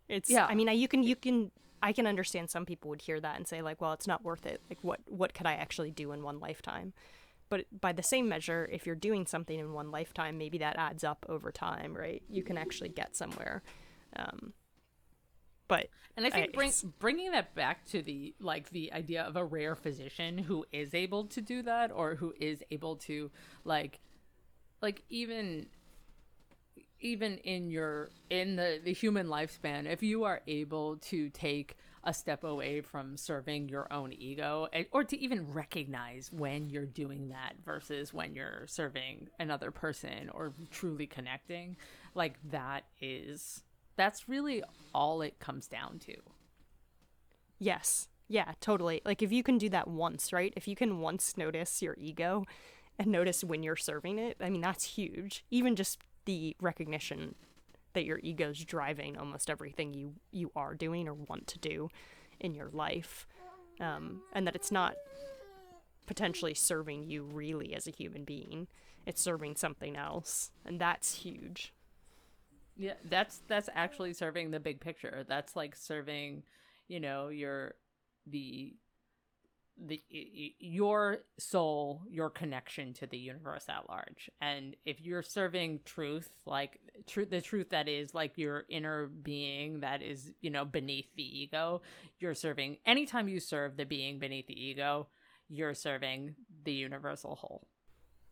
[0.08, 0.46] It's yeah.
[0.46, 1.52] I mean, I, you can you can
[1.82, 4.46] I can understand some people would hear that and say like, well, it's not worth
[4.46, 4.62] it.
[4.70, 6.94] Like, what what could I actually do in one lifetime?
[7.50, 11.04] But by the same measure, if you're doing something in one lifetime, maybe that adds
[11.04, 12.24] up over time, right?
[12.30, 13.62] You can actually get somewhere.
[14.16, 14.54] Um,
[15.72, 19.38] but and I think I, bring, bringing that back to the like the idea of
[19.38, 23.32] a rare physician who is able to do that or who is able to
[23.64, 24.02] like
[24.82, 25.68] like even
[27.00, 32.14] even in your in the the human lifespan if you are able to take a
[32.14, 37.54] step away from serving your own ego or to even recognize when you're doing that
[37.64, 41.78] versus when you're serving another person or truly connecting
[42.14, 43.64] like that is
[44.02, 46.16] that's really all it comes down to.
[47.60, 48.08] Yes.
[48.28, 49.02] Yeah, totally.
[49.06, 50.54] Like if you can do that once, right?
[50.56, 52.46] If you can once notice your ego
[52.98, 55.46] and notice when you're serving it, I mean that's huge.
[55.52, 57.36] Even just the recognition
[57.94, 61.90] that your ego's driving almost everything you you are doing or want to do
[62.40, 63.28] in your life.
[63.80, 64.96] Um, and that it's not
[66.08, 68.68] potentially serving you really as a human being.
[69.06, 70.52] It's serving something else.
[70.66, 71.74] And that's huge.
[72.82, 75.24] Yeah, that's that's actually serving the big picture.
[75.28, 76.42] That's like serving,
[76.88, 77.76] you know, your
[78.26, 78.74] the
[79.78, 80.02] the
[80.60, 84.32] your soul, your connection to the universe at large.
[84.42, 89.82] And if you're serving truth, like truth the truth that is like your inner being
[89.82, 91.84] that is, you know, beneath the ego,
[92.20, 95.08] you're serving anytime you serve the being beneath the ego,
[95.50, 97.68] you're serving the universal whole.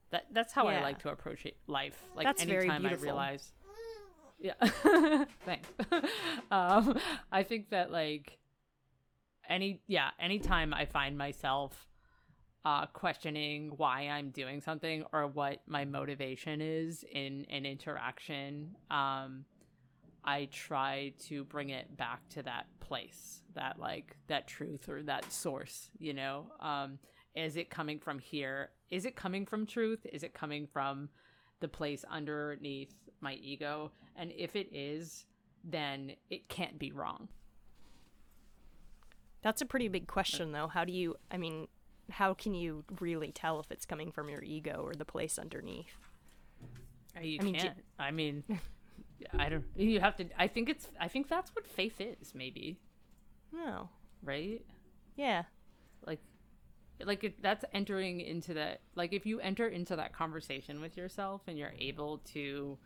[0.10, 0.80] That that's how yeah.
[0.80, 2.02] I like to approach it, life.
[2.16, 3.52] Like that's anytime I realize
[4.40, 4.54] yeah.
[5.46, 5.68] Thanks.
[6.52, 6.98] um,
[7.32, 8.38] I think that like
[9.48, 11.88] any yeah, anytime I find myself
[12.66, 19.46] uh questioning why I'm doing something or what my motivation is in an interaction, um
[20.24, 25.32] I try to bring it back to that place, that like that truth or that
[25.32, 26.46] source, you know.
[26.60, 27.00] Um
[27.36, 28.70] is it coming from here?
[28.90, 30.06] Is it coming from truth?
[30.12, 31.10] Is it coming from
[31.60, 33.92] the place underneath my ego?
[34.20, 35.26] And if it is,
[35.64, 37.30] then it can't be wrong.
[39.42, 40.68] That's a pretty big question, though.
[40.68, 41.70] How do you, I mean,
[42.10, 45.96] how can you really tell if it's coming from your ego or the place underneath?
[47.16, 47.78] Uh, you I mean, can't.
[47.98, 48.44] I mean,
[49.38, 49.64] I don't.
[49.78, 50.26] You have to.
[50.38, 50.90] I think it's.
[51.00, 52.34] I think that's what faith is.
[52.36, 52.78] Maybe.
[53.54, 53.90] No.
[54.22, 54.66] Right.
[55.16, 55.44] Yeah.
[56.06, 56.20] Like
[57.06, 61.42] like it, that's entering into that like if you enter into that conversation with yourself
[61.48, 62.78] and you're able to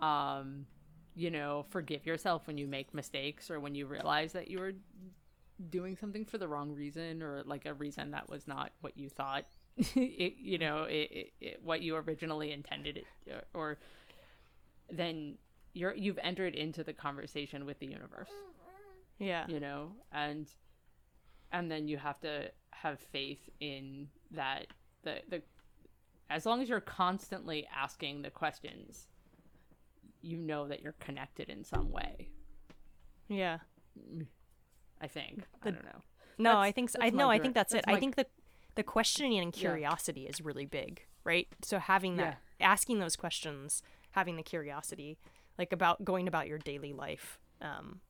[0.00, 0.66] um
[1.14, 4.72] you know forgive yourself when you make mistakes or when you realize that you were
[5.70, 9.08] doing something for the wrong reason or like a reason that was not what you
[9.08, 9.44] thought
[9.76, 13.78] it, you know it, it, what you originally intended it or
[14.90, 15.36] then
[15.72, 18.28] you're you've entered into the conversation with the universe
[19.18, 19.44] Yeah.
[19.48, 20.48] you know and
[21.52, 24.66] and then you have to have faith in that
[25.04, 25.42] the the
[26.30, 29.06] as long as you're constantly asking the questions
[30.24, 32.28] you know that you're connected in some way
[33.28, 33.58] Yeah.
[35.00, 36.02] i think i don't know
[36.36, 36.98] No, That's- I think so.
[37.00, 37.90] I my no, I think that's, that's it.
[37.92, 38.26] I think the
[38.74, 39.60] the questioning and Yeah.
[39.60, 41.46] curiosity is really big, right?
[41.62, 43.82] So having that asking those questions,
[44.18, 45.16] having the curiosity,
[45.58, 48.00] like about going about your daily life, um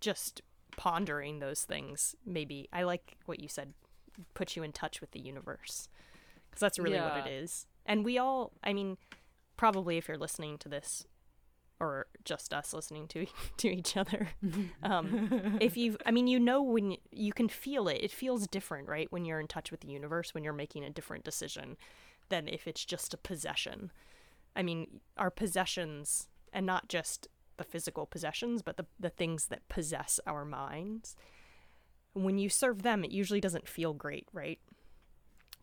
[0.00, 0.42] just
[0.76, 3.72] pondering those things, maybe I like what you said,
[4.34, 5.88] put you in touch with the universe.
[6.50, 7.66] Cuz that's really what it is.
[7.86, 8.98] And we all, I mean,
[9.56, 11.06] probably if you're listening to this
[11.80, 14.28] or just us listening to to each other
[14.82, 17.98] um, if you i mean you know when y- you can feel it.
[18.02, 20.90] It feels different right when you're in touch with the universe when you're making a
[20.90, 21.76] different decision
[22.28, 23.92] than if it's just a possession.
[24.56, 29.68] I mean our possessions and not just the physical possessions but the, the things that
[29.68, 31.16] possess our minds
[32.12, 34.58] when you serve them it usually doesn't feel great right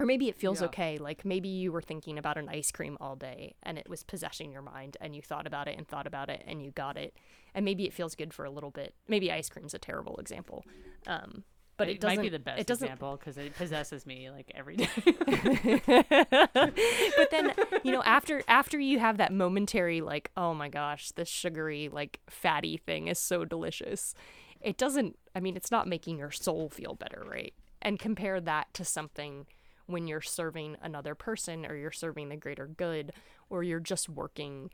[0.02, 0.68] or maybe it feels Yeah.
[0.68, 4.04] okay like maybe you were thinking about an ice cream all day and it was
[4.04, 6.98] possessing your mind and you thought about it and thought about it and you got
[6.98, 7.16] it.
[7.54, 8.96] And maybe it feels good for a little bit.
[9.08, 10.66] Maybe ice cream's a terrible example
[11.08, 11.44] um
[11.78, 14.88] but it, it might be the best example because it possesses me like every day.
[15.86, 21.30] But then you know after after you have that momentary like oh my gosh this
[21.30, 24.14] sugary like fatty thing is so delicious
[24.62, 27.54] it doesn't i mean it's not making your soul feel better right?
[27.84, 29.48] And compare that to something
[29.91, 33.12] when you're serving another person or you're serving the greater good
[33.49, 34.69] or you're just working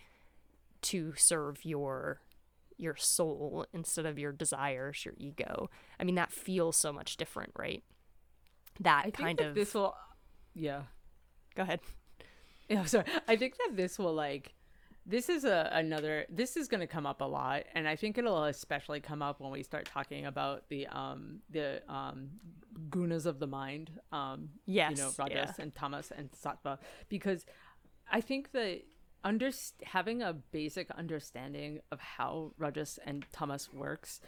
[0.84, 2.21] to serve your
[2.80, 5.69] your soul instead of your desires your ego.
[5.99, 7.84] I mean that feels so much different right?
[8.80, 9.95] That i think kind that of this will
[10.53, 10.84] yeah.
[11.56, 11.80] Go ahead.
[12.69, 13.06] Yeah, sorry.
[13.30, 14.53] I think that this will like
[15.08, 18.17] this is a another this is going to come up a lot and I think
[18.17, 22.30] it'll especially come up when we start talking about the um the um
[22.89, 25.24] gunas of the mind um yes you know yeah.
[25.39, 27.46] rajas and tamas and sattva because
[28.12, 28.82] I think that
[29.24, 29.50] under
[29.84, 34.20] having a basic understanding of how rajas and tamas works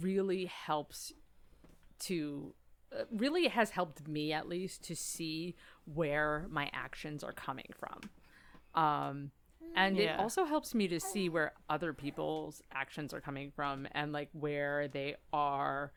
[0.00, 1.12] really helps
[2.00, 2.54] to
[2.98, 8.00] uh, really has helped me at least to see where my actions are coming from
[8.82, 9.30] um
[9.76, 14.12] and it also helps me to see where other people's actions are coming from and
[14.12, 15.92] like where they are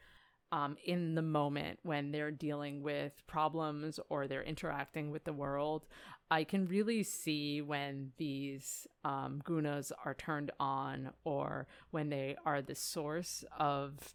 [0.52, 5.86] um, in the moment when they're dealing with problems or they're interacting with the world.
[6.32, 12.62] I can really see when these um, gunas are turned on or when they are
[12.62, 14.14] the source of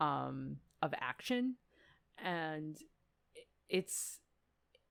[0.00, 1.56] um, of action.
[2.22, 2.78] And
[3.68, 4.18] it's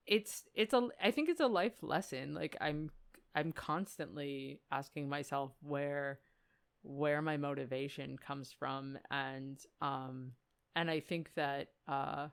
[0.07, 2.33] it's it's a i think it's a life lesson.
[2.33, 2.89] Like i'm
[3.35, 6.19] i'm constantly asking myself where
[6.83, 10.31] where my motivation comes from and um
[10.75, 12.27] and i think that uh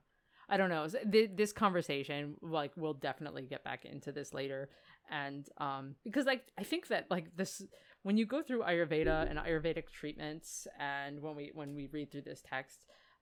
[0.48, 4.70] i don't know th- this conversation like we'll definitely get back into this later.
[5.10, 7.62] And um because like i think that like this
[8.02, 12.22] when you go through ayurveda and ayurvedic treatments and when we when we read through
[12.22, 12.80] this text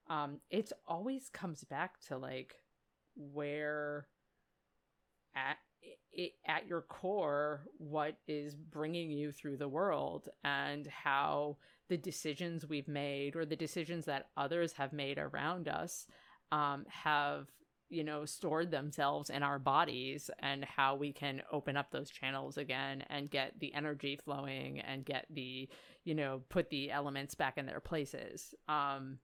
[0.09, 2.55] um it always comes back to like
[3.15, 4.07] where
[5.35, 5.57] at
[6.17, 11.55] it, at your core what is bringing you through the world and how
[11.87, 16.07] the decisions we've made or the decisions that others have made around us
[16.51, 17.47] um, have
[17.89, 22.57] you know stored themselves in our bodies and how we can open up those channels
[22.57, 25.69] again and get the energy flowing and get the
[26.03, 29.19] you know put the elements back in their places um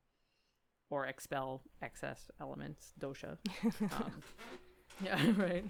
[0.90, 3.38] or expel excess elements dosha
[3.82, 4.22] um,
[5.04, 5.66] yeah right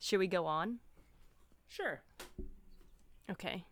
[0.00, 0.78] Should we go on?
[1.68, 2.02] sure
[3.30, 3.64] Okay.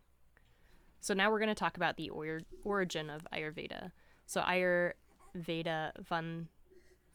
[1.00, 3.90] So now we're going to talk about the or- origin of Ayurveda.
[4.26, 6.48] So Ayurveda Van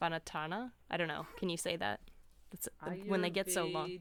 [0.02, 0.72] Vanatana.
[0.92, 1.26] I don't know.
[1.38, 2.02] Can you say that?
[2.52, 2.68] That's
[3.08, 4.00] when they get so long.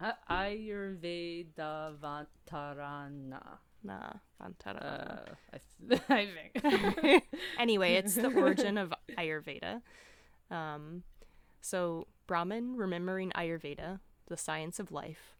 [0.00, 3.42] A- Ayurveda Vantarana.
[3.82, 5.20] Nah, Vantarana.
[5.20, 6.28] Uh, I, th- I
[7.00, 7.24] think.
[7.58, 9.80] anyway, it's the origin of Ayurveda.
[10.50, 11.02] Um,
[11.60, 13.98] so Brahman, remembering Ayurveda,
[14.28, 15.34] the science of life,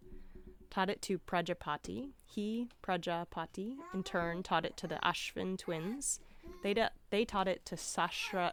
[0.71, 2.15] taught it to Prajapati.
[2.27, 6.19] He, Prajapati, in turn taught it to the Ashvin twins.
[6.65, 8.53] They da- they taught it to Sashra.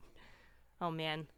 [0.80, 1.28] oh man,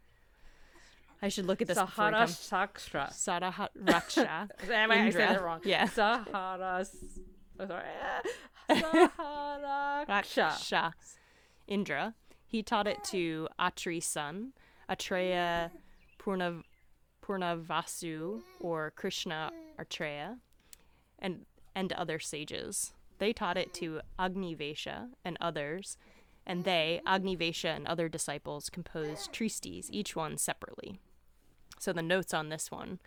[1.23, 1.77] I should look at this.
[1.77, 3.13] Sahara Saksha.
[3.13, 4.51] Saraha Raksha.
[4.71, 5.61] Am I I said it wrong?
[5.63, 5.87] Yeah.
[5.87, 6.85] Sahara.
[7.61, 7.85] Oh, sorry.
[8.81, 10.05] Sahara.
[10.09, 10.93] Raksha.
[11.69, 12.15] Indra.
[12.45, 14.53] He taught it to Atri's son,
[14.91, 15.71] Atreya
[16.19, 16.65] Purnav-
[17.23, 20.39] Purnavasu, or Krishna Atreya
[21.19, 22.93] and and other sages.
[23.19, 25.97] They taught it to Agnivesha and others,
[26.47, 30.99] and they, Agnivesha and other disciples, composed tristis, each one separately.
[31.79, 32.99] So the notes on this one.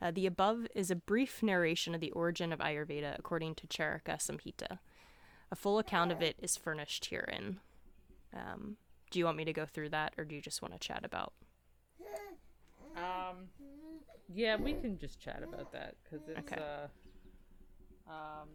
[0.00, 4.16] Uh, the above is a brief narration of the origin of Ayurveda according to Charaka
[4.18, 4.78] Samhita.
[5.50, 7.58] A full account of it is furnished herein.
[8.34, 8.76] Um,
[9.10, 11.04] do you want me to go through that, or do you just want to chat
[11.04, 11.32] about?
[13.04, 13.48] Um,
[14.34, 16.60] yeah, we can just chat about that because it's Okay.
[16.60, 16.88] uh,
[18.10, 18.48] um,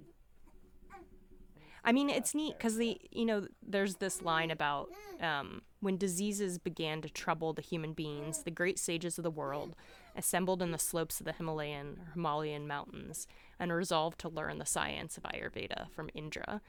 [1.83, 4.89] I mean, it's neat because the you know there's this line about
[5.21, 9.75] um, when diseases began to trouble the human beings, the great sages of the world
[10.15, 13.27] assembled in the slopes of the Himalayan or Himalayan mountains
[13.59, 16.61] and resolved to learn the science of Ayurveda from Indra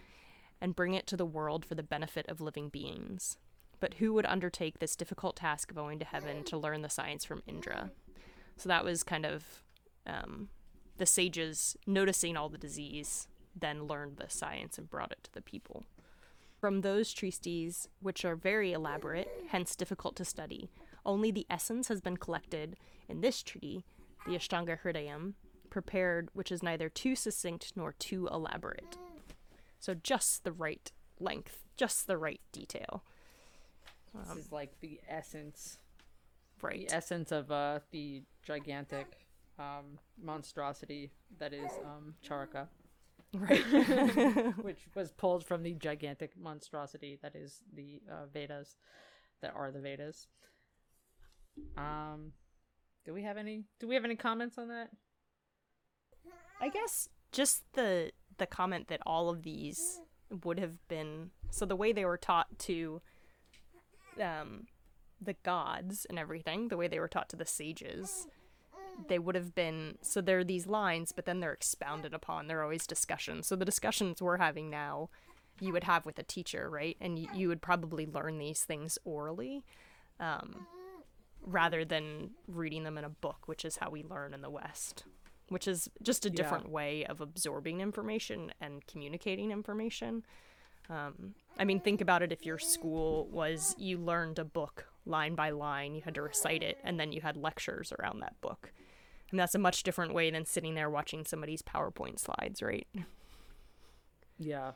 [0.60, 3.38] and bring it to the world for the benefit of living beings.
[3.80, 7.24] But who would undertake this difficult task of going to heaven to learn the science
[7.24, 7.90] from Indra?
[8.56, 9.62] So that was kind of
[10.06, 10.50] um,
[10.98, 13.26] the sages noticing all the disease,
[13.58, 15.84] then learned the science and brought it to the people.
[16.60, 20.68] From those tristes, which are very elaborate, hence difficult to study,
[21.06, 22.76] only the essence has been collected
[23.08, 23.82] in this treaty,
[24.26, 25.32] the Ashtanga Hridayam,
[25.70, 28.98] prepared, which is neither too succinct nor too elaborate.
[29.78, 33.02] So just the right length, just the right detail.
[34.14, 35.78] This is like the essence,
[36.62, 36.88] Right.
[36.88, 39.26] the essence of uh the gigantic
[39.58, 42.68] um monstrosity that is um Charaka,
[43.34, 43.62] Right.
[44.62, 48.76] which was pulled from the gigantic monstrosity that is the uh, Vedas,
[49.40, 50.26] that are the Vedas.
[51.76, 52.32] Um,
[53.04, 53.64] do we have any?
[53.78, 54.90] Do we have any comments on that?
[56.60, 60.00] I guess just the the comment that all of these
[60.44, 63.00] would have been so the way they were taught to
[64.20, 64.66] um
[65.20, 68.26] the gods and everything, the way they were taught to the sages,
[69.08, 72.46] they would have been so there are these lines, but then they're expounded upon.
[72.46, 73.46] They're always discussions.
[73.46, 75.10] So the discussions we're having now,
[75.60, 76.96] you would have with a teacher, right?
[77.00, 79.62] And you, you would probably learn these things orally,
[80.18, 80.66] um,
[81.42, 85.04] rather than reading them in a book, which is how we learn in the West.
[85.48, 86.36] Which is just a Yeah.
[86.36, 90.24] different way of absorbing information and communicating information.
[90.90, 95.34] Um, I mean, think about it if your school was you learned a book line
[95.34, 98.72] by line, you had to recite it, and then you had lectures around that book.
[99.30, 102.88] And that's a much different way than sitting there watching somebody's PowerPoint slides, right?
[104.38, 104.72] Yeah.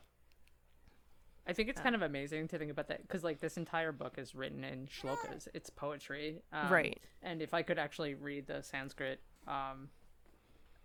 [1.47, 4.15] I think it's kind of amazing to think about that because, like, this entire book
[4.17, 5.49] is written in shlokas.
[5.53, 6.99] It's poetry, um, Right.
[7.23, 9.89] And if I could actually read the Sanskrit, um,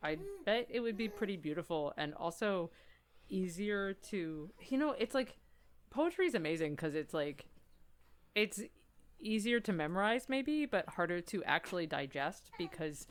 [0.03, 2.71] I bet it would be pretty beautiful and also
[3.29, 4.49] easier to.
[4.67, 5.37] You know, it's like
[5.89, 7.45] poetry is amazing because it's like
[8.35, 8.61] it's
[9.19, 13.07] easier to memorize maybe, but harder to actually digest because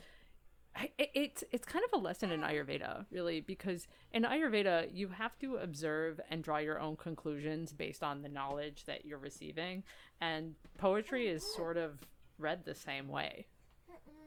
[0.97, 5.37] it, it's it's kind of a lesson in Ayurveda, really, because in Ayurveda you have
[5.39, 9.83] to observe and draw your own conclusions based on the knowledge that you're receiving,
[10.21, 11.99] and poetry is sort of
[12.37, 13.45] read the same way.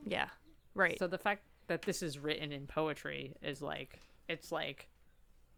[0.04, 0.28] Yeah.
[0.74, 0.98] Right.
[0.98, 4.88] So the fact that this is written in poetry is like it's like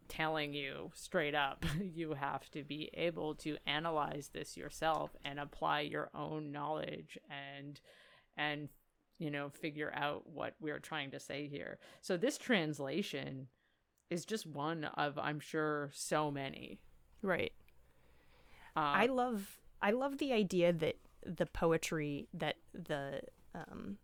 [0.09, 5.81] telling you straight up you have to be able to analyze this yourself and apply
[5.81, 7.81] your own knowledge and
[8.37, 8.69] and
[9.19, 13.49] you know figure out what we're trying to say here so this translation
[14.11, 16.81] is just one of i'm sure so many
[17.23, 17.53] right.
[18.77, 23.21] uh, I love I love the idea that the poetry that the
[23.55, 23.99] um,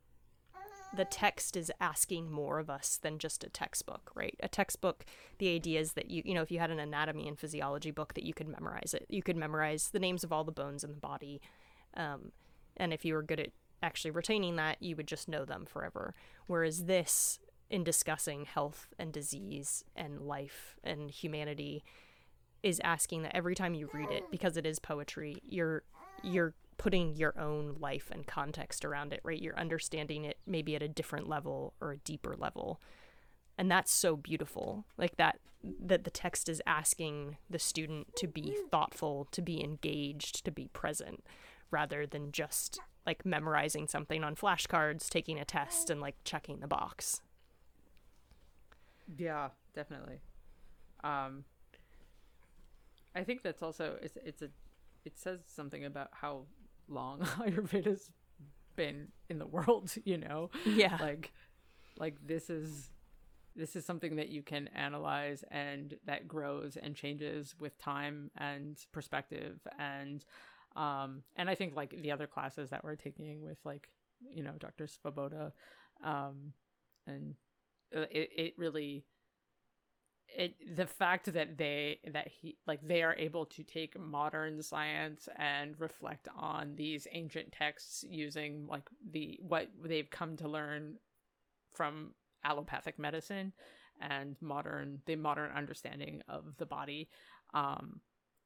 [0.97, 4.35] the text is asking more of us than just a textbook, right?
[4.43, 5.05] A textbook,
[5.39, 8.15] the idea is that you you know if you had an anatomy and physiology book
[8.15, 10.91] that you could memorize it, you could memorize the names of all the bones in
[10.91, 11.41] the body,
[11.97, 12.33] um,
[12.77, 13.51] and if you were good at
[13.83, 16.15] actually retaining that, you would just know them forever.
[16.47, 17.39] Whereas this,
[17.71, 21.83] in discussing health and disease and life and humanity,
[22.63, 25.83] is asking that every time you read it because it is poetry you're
[26.23, 29.43] you're putting your own life and context around it right?
[29.43, 32.81] You're understanding it maybe at a different level or a deeper level.
[33.59, 38.57] And that's so beautiful like that that the text is asking the student to be
[38.71, 41.23] thoughtful to be engaged to be present
[41.71, 46.67] rather than just like memorizing something on flashcards taking a test and like checking the
[46.67, 47.21] box.
[49.19, 50.21] Yeah, definitely.
[51.05, 51.45] Um,
[53.15, 54.49] I think that's also it's it's a
[55.05, 56.47] it says something about how
[56.91, 58.11] long Ayurveda's
[58.77, 59.93] been in the world.
[60.05, 61.33] You know, yeah like
[61.99, 62.91] like this is
[63.57, 68.79] this is something that you can analyze and that grows and changes with time and
[68.93, 70.25] perspective and
[70.77, 73.89] um and i think like the other classes that we're taking with like
[74.33, 75.53] you know dr svoboda
[76.05, 76.53] um
[77.07, 77.35] and
[77.95, 79.05] uh, it, it really
[80.37, 85.29] it the fact that they that he like they are able to take modern science
[85.37, 90.95] and reflect on these ancient texts using like the what they've come to learn
[91.75, 92.13] from
[92.45, 93.53] allopathic medicine
[94.01, 97.09] and modern the modern understanding of the body
[97.55, 98.01] um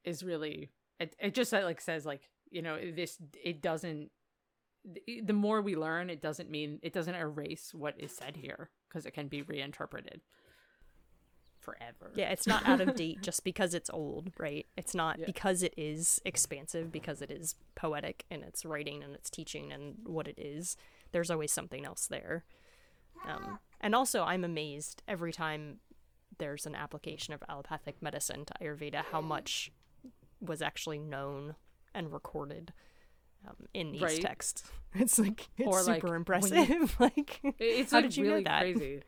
[0.05, 0.71] is really
[1.01, 4.11] it, it just like says like you know this it doesn't
[5.25, 9.07] the more we learn it doesn't mean it doesn't erase what is said here because
[9.07, 10.21] it can be reinterpreted
[11.65, 14.67] forever Yeah, it's not out of date just because it's old, right?
[14.77, 15.25] It's not Yeah.
[15.27, 19.97] because it is expansive, because it is poetic in its writing and its teaching and
[20.05, 20.77] what it is.
[21.13, 22.45] There's always something else there.
[23.27, 25.81] Um, and also, I'm amazed every time
[26.39, 29.71] there's an application of allopathic medicine to Ayurveda how much
[30.41, 31.55] was actually known
[31.95, 32.73] and recorded
[33.49, 34.21] um, in these Right.
[34.21, 34.65] texts.
[34.97, 36.69] It's like it's Or, super when impressive.
[36.69, 38.61] you- like, it's How like did you know that?
[38.61, 39.03] crazy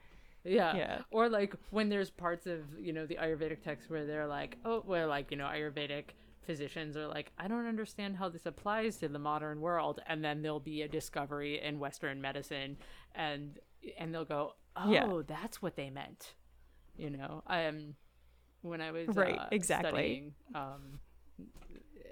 [0.47, 0.77] yeah.
[0.77, 0.99] Yeah.
[1.11, 4.81] or like when there's parts of you know the ayurvedic text where they're like oh
[4.87, 6.05] where like you know ayurvedic
[6.47, 10.43] physicians are like i don't understand how this applies to the modern world and then
[10.43, 12.77] there'll be a discovery in western medicine
[13.17, 13.59] and
[13.99, 15.23] and they'll go oh Yeah.
[15.27, 16.35] that's what they meant
[16.97, 17.97] you know um
[18.63, 19.91] when i was Right, uh, exactly.
[19.91, 21.01] studying um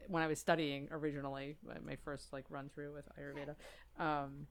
[0.08, 3.54] when i was studying originally my- my first like run through with ayurveda
[4.04, 4.46] um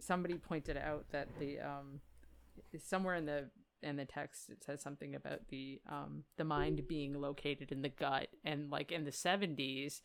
[0.00, 2.00] somebody pointed out that the um
[2.78, 3.50] somewhere in the
[3.82, 7.88] in the text it says something about the um the mind being located in the
[7.88, 8.28] gut.
[8.44, 10.00] And like in the 70s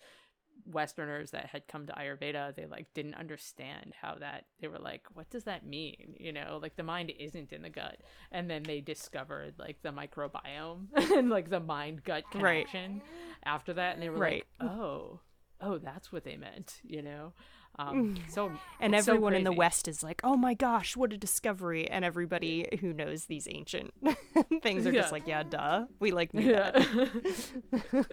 [0.66, 5.04] westerners that had come to ayurveda they like didn't understand how that they were like
[5.14, 6.16] what does that mean?
[6.20, 7.98] You know like the mind isn't in the gut.
[8.32, 10.88] And then they discovered like the microbiome
[11.18, 12.68] and like the mind gut Right.
[12.68, 13.02] connection
[13.46, 13.94] after that.
[13.94, 14.44] And they were Right.
[14.44, 15.22] like oh
[15.62, 17.34] oh that's what they meant you know
[17.80, 19.52] um so and so everyone in the.
[19.52, 23.94] West is like, "Oh my gosh, what a discovery!" And everybody who knows these ancient
[24.62, 25.02] things are Yeah.
[25.02, 28.08] just like, "Yeah, duh, we like knew yeah that,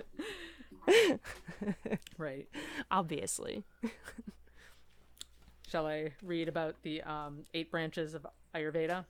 [2.18, 2.48] right
[2.90, 3.64] obviously."
[5.68, 9.04] Shall I read about the um, eight branches of Ayurveda?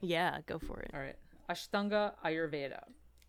[0.00, 0.90] Yeah, go for it.
[0.94, 1.16] All right.
[1.50, 2.80] Ashtanga Ayurveda.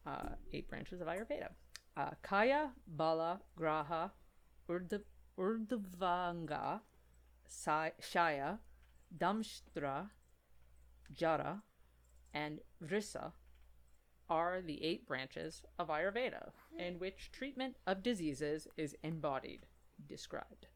[0.07, 1.49] Uh, eight branches of Ayurveda.
[1.97, 4.11] Uh, Kaya, Bala, Graha,
[4.69, 5.01] Urdh-
[5.37, 6.81] Urdhvanga,
[7.49, 8.59] Shalya,
[9.17, 10.09] Damshtra,
[11.11, 11.63] Jara,
[12.33, 13.33] and Vrissa
[14.29, 19.65] are the eight branches of Ayurveda in which treatment of diseases is embodied,
[20.07, 20.67] described.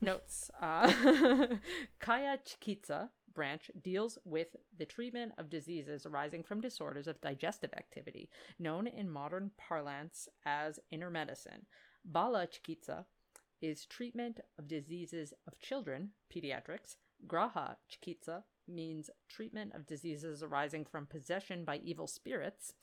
[0.00, 0.92] Notes uh,
[1.98, 8.28] Kaya Chikitsa branch deals with the treatment of diseases arising from disorders of digestive activity,
[8.58, 11.66] known in modern parlance as inner medicine.
[12.04, 13.04] Bala Chikitsa
[13.60, 16.96] is treatment of diseases of children, pediatrics.
[17.26, 22.74] Graha Chikitsa means treatment of diseases arising from possession by evil spirits,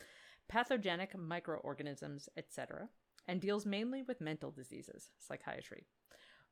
[0.50, 2.90] pathogenic microorganisms, etc.,
[3.28, 5.86] and deals mainly with mental diseases, psychiatry.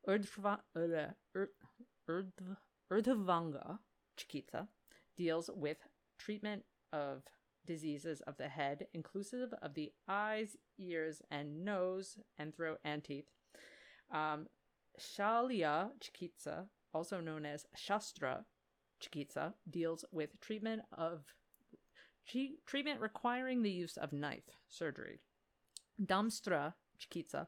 [0.08, 1.16] Urdhva, Ur-
[2.10, 2.58] Urdhv-
[2.92, 3.80] Urdhvanga
[4.18, 4.68] Chikitsa
[5.18, 5.78] deals with
[6.18, 6.64] treatment
[6.94, 7.24] of
[7.66, 13.26] diseases of the head, inclusive of the eyes, ears, and nose, and throat and teeth.
[14.12, 14.48] Um,
[15.00, 18.46] Shalya Chikitsa, also known as Shastra
[19.02, 21.24] Chikitsa, deals with treatment of
[22.32, 25.20] chi- treatment requiring the use of knife surgery.
[26.04, 27.48] Damstra Chikitsa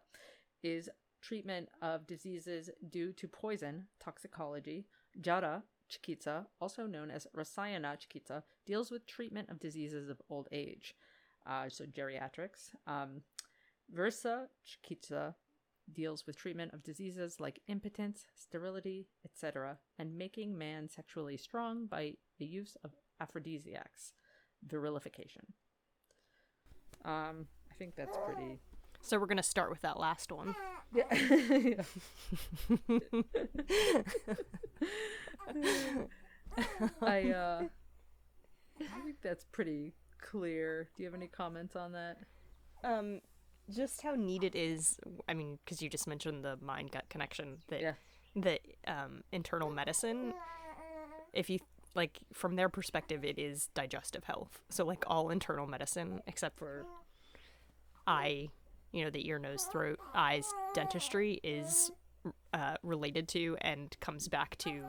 [0.64, 0.90] is
[1.22, 4.86] treatment of diseases due to poison, toxicology.
[5.22, 10.96] Jara Chikitsa, also known as Rasayana Chikitsa, deals with treatment of diseases of old age,
[11.46, 12.72] uh, so geriatrics.
[12.88, 13.22] Um,
[13.92, 15.36] Versa Chikitsa
[15.92, 22.14] deals with treatment of diseases like impotence, sterility, etc., and making man sexually strong by
[22.40, 24.14] the use of aphrodisiacs,
[24.66, 25.54] virilification.
[27.06, 28.60] Um, I think that's pretty.
[29.02, 30.56] So we're gonna start with that last one.
[30.94, 31.04] Yeah.
[37.02, 37.64] I uh
[38.80, 40.88] I think that's pretty clear.
[40.96, 42.18] Do you have any comments on that?
[42.84, 43.22] Um,
[43.70, 44.98] just how neat it is.
[45.28, 47.58] I mean, because you just mentioned the mind gut connection.
[47.70, 47.94] That Yeah.
[48.36, 50.34] that um, internal medicine.
[51.34, 51.60] If you
[51.96, 54.62] like, from their perspective, it is digestive health.
[54.70, 56.86] So like all internal medicine, except for
[58.08, 58.50] eye,
[58.92, 61.92] you know, the ear, nose, throat, eyes, dentistry is
[62.54, 64.84] uh, related to and comes back to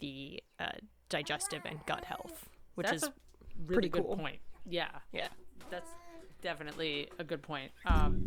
[0.00, 0.72] the uh,
[1.08, 3.10] digestive and gut health, which That's is
[3.58, 4.16] really pretty good cool.
[4.16, 4.38] point.
[4.68, 4.88] Yeah.
[5.12, 5.28] yeah.
[5.70, 5.90] That's
[6.42, 7.72] definitely a good point.
[7.86, 8.26] Um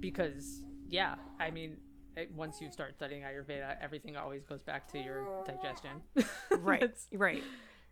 [0.00, 1.76] because yeah, I mean
[2.16, 6.02] it, once you start studying Ayurveda, everything always goes back to your digestion.
[6.50, 6.82] Right,
[7.12, 7.42] right.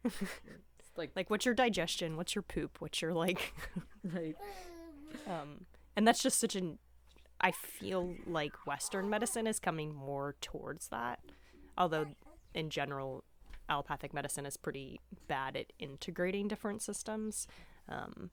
[0.96, 2.16] like Like, what's your digestion?
[2.16, 2.76] What's your poop?
[2.80, 3.54] What's your like?
[4.04, 4.36] right.
[5.26, 6.78] um, and that's just such an.
[7.40, 11.20] I feel like Western medicine is coming more towards that,
[11.76, 12.06] although
[12.52, 13.22] in general,
[13.68, 17.46] allopathic medicine is pretty bad at integrating different systems.
[17.88, 18.30] Um,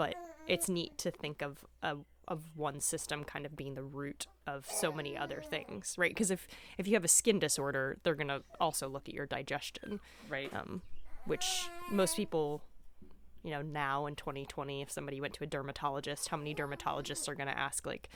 [0.00, 0.14] but
[0.46, 1.94] it's neat to think of a,
[2.26, 6.10] of one system kind of being the root of so many other things, right?
[6.10, 6.48] Because if
[6.78, 10.50] if you have a skin disorder, they're gonna also look at your digestion, Right.
[10.54, 10.80] um,
[11.26, 12.62] which most people,
[13.42, 17.34] you know, now in 2020, if somebody went to a dermatologist, how many dermatologists are
[17.34, 18.08] gonna ask like,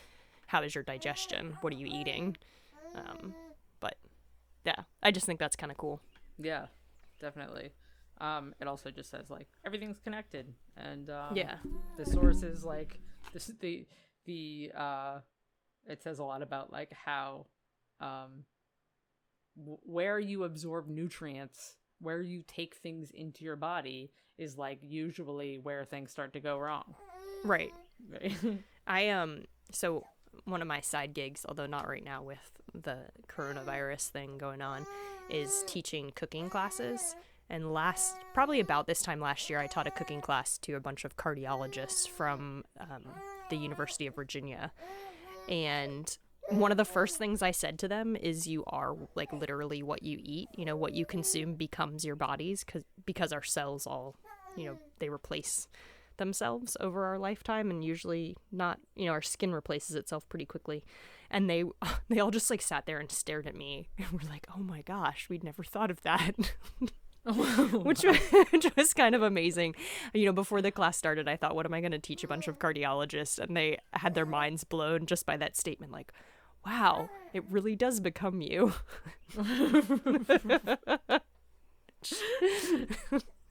[0.47, 1.59] "How is your digestion?
[1.61, 2.39] What are you eating?"
[2.95, 3.35] Um,
[3.81, 3.99] but
[4.65, 6.01] yeah, I just think that's kind of cool.
[6.39, 6.69] Yeah,
[7.21, 7.73] definitely.
[8.21, 11.57] Um, it also just says like everything's connected, and um, Yeah.
[11.97, 13.01] the source is like
[13.33, 13.51] this.
[13.61, 13.87] The
[14.25, 15.19] the uh,
[15.87, 17.47] it says a lot about like how
[18.01, 18.45] um,
[19.59, 25.59] w- where you absorb nutrients, where you take things into your body is like usually
[25.59, 26.95] where things start to go wrong.
[27.45, 27.73] Right.
[28.11, 28.33] Right.
[28.87, 30.05] I um so
[30.45, 32.39] one of my side gigs, although not right now with
[32.75, 32.99] the
[33.29, 34.87] coronavirus thing going on,
[35.31, 37.15] is teaching cooking classes.
[37.55, 40.81] And last, probably about this time last year, I taught a cooking class to a
[40.81, 43.05] bunch of cardiologists from um,
[43.49, 44.73] the University of Virginia.
[45.49, 49.85] And one of the first things I said to them is, "You are like literally
[49.85, 50.49] what you eat.
[50.57, 54.17] You know, what you consume becomes your bodies, because because our cells all,
[54.57, 55.69] you know, they replace
[56.17, 60.85] themselves over our lifetime and usually not you know our skin replaces itself pretty quickly
[61.29, 61.65] and they
[62.09, 64.81] they all just like sat there and stared at me and were like oh my
[64.83, 66.35] gosh we'd never thought of that
[67.73, 68.19] which was,
[68.51, 69.75] which was kind of amazing.
[70.13, 72.29] You know before the class started i thought what am i going to teach a
[72.29, 73.39] bunch of cardiologists?
[73.39, 76.13] And they had their minds blown just by that statement like
[76.67, 78.75] wow it really does become you.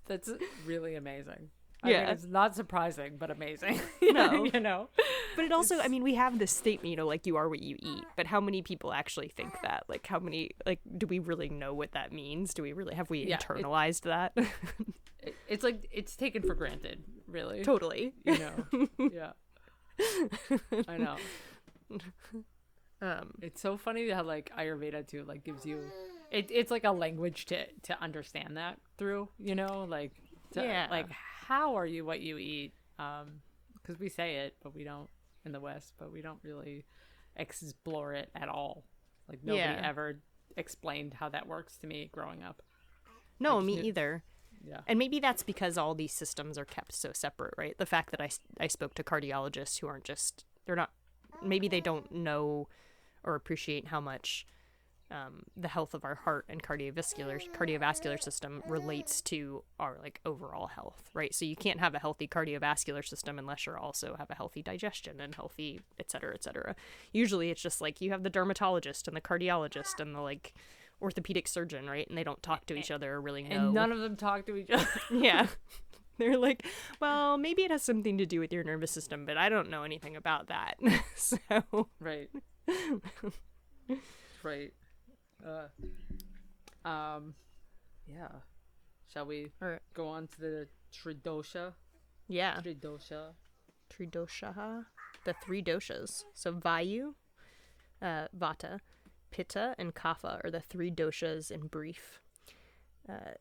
[0.07, 0.29] That's
[0.65, 1.49] really amazing.
[1.83, 2.11] I mean, Yeah.
[2.11, 3.79] it's not surprising, but amazing.
[4.01, 4.45] No.
[4.45, 4.89] you know.
[5.35, 7.61] But it also, I mean, we have this statement, you know, like you are what
[7.61, 8.03] you eat.
[8.15, 9.83] But how many people actually think that?
[9.87, 12.53] Like, how many, like, do we really know what that means?
[12.53, 14.33] Do we really, have we Yeah, it- internalized that?
[15.25, 17.63] It, it's like it's taken for granted, really.
[17.63, 18.13] totally.
[18.25, 18.87] You know.
[18.99, 19.31] yeah.
[20.87, 21.15] I know.
[23.01, 25.79] Um, It's so funny how like Ayurveda too like gives you
[26.31, 30.11] it, it's like a language to to understand that through, you know, like
[30.53, 30.87] to, Yeah.
[30.89, 31.07] like
[31.53, 32.73] how are you what you eat?
[32.99, 33.41] Um
[33.85, 35.09] cuz we say it, but we don't
[35.45, 36.85] in the west, but we don't really
[37.35, 38.85] explore it at all.
[39.27, 39.89] Like nobody Yeah.
[39.89, 40.19] ever
[40.55, 42.61] explained how that works to me growing up.
[43.39, 44.23] no, me either.
[44.65, 44.81] Yeah.
[44.87, 47.77] And maybe that's because all these systems are kept so separate, right?
[47.77, 48.29] The fact that I,
[48.65, 50.91] I spoke to cardiologists who aren't just, they're not,
[51.41, 52.69] maybe they don't know
[53.25, 54.47] or appreciate how much
[55.13, 60.67] um, the health of our heart and cardiovascular cardiovascular system relates to our like overall
[60.67, 61.33] health, right?
[61.33, 65.21] So you can't have a healthy cardiovascular system unless you also have a healthy digestion
[65.21, 66.75] and healthy, et cetera, et cetera.
[67.11, 70.53] Usually it's just like you have the dermatologist and the cardiologist and the like
[71.01, 72.07] orthopedic surgeon, right?
[72.09, 73.65] And they don't talk to each other or really know.
[73.65, 74.87] And none of them talk to each other.
[75.11, 75.47] Yeah.
[76.17, 76.65] They're like,
[76.99, 79.83] well, maybe it has something to do with your nervous system, but I don't know
[79.83, 80.77] anything about that.
[81.15, 81.37] so,
[81.99, 82.29] Right.
[84.43, 84.73] right.
[85.45, 87.35] Uh, um,
[88.07, 88.29] yeah.
[89.11, 89.81] Shall we Alright.
[89.93, 91.73] go on to the Tridosha?
[92.27, 93.33] yeah, Tridosha.
[93.91, 94.85] Tridosha,
[95.25, 96.23] the three doshas.
[96.33, 97.13] So Vayu,
[98.01, 98.79] uh, Vata,
[99.31, 102.19] Pitta, and Kapha are the three doshas in brief.
[103.07, 103.35] Uh,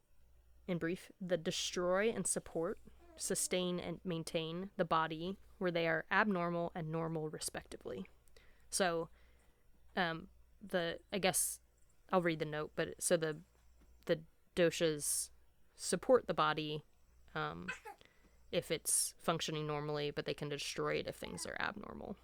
[0.68, 2.78] in brief, the destroy and support,
[3.16, 8.04] sustain and maintain the body where they are abnormal and normal respectively.
[8.68, 9.08] So,
[9.96, 10.28] um,
[10.66, 11.60] the I guess
[12.12, 13.38] I'll read the note, but so the
[14.04, 14.20] the
[14.54, 15.30] doshas
[15.76, 16.82] support the body,
[17.34, 17.66] um,
[18.52, 22.16] if it's functioning normally, but they can destroy it if things are abnormal.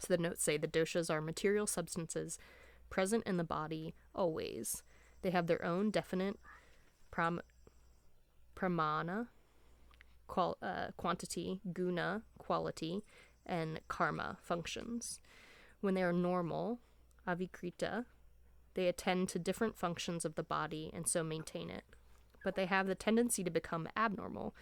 [0.00, 2.38] So the notes say the doshas are material substances
[2.90, 4.82] present in the body always.
[5.22, 6.36] They have their own definite
[7.10, 7.40] pram-
[8.56, 9.28] pramana,
[10.26, 13.04] qual- uh, quantity, guna, quality,
[13.46, 15.20] and karma, functions.
[15.80, 16.80] When they are normal,
[17.26, 18.04] avikrita,
[18.74, 21.84] they attend to different functions of the body and so maintain it.
[22.44, 24.54] But they have the tendency to become abnormal,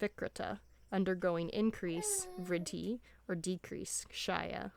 [0.00, 0.60] vikrita,
[0.92, 4.72] undergoing increase, vriddhi, or decrease, kshaya,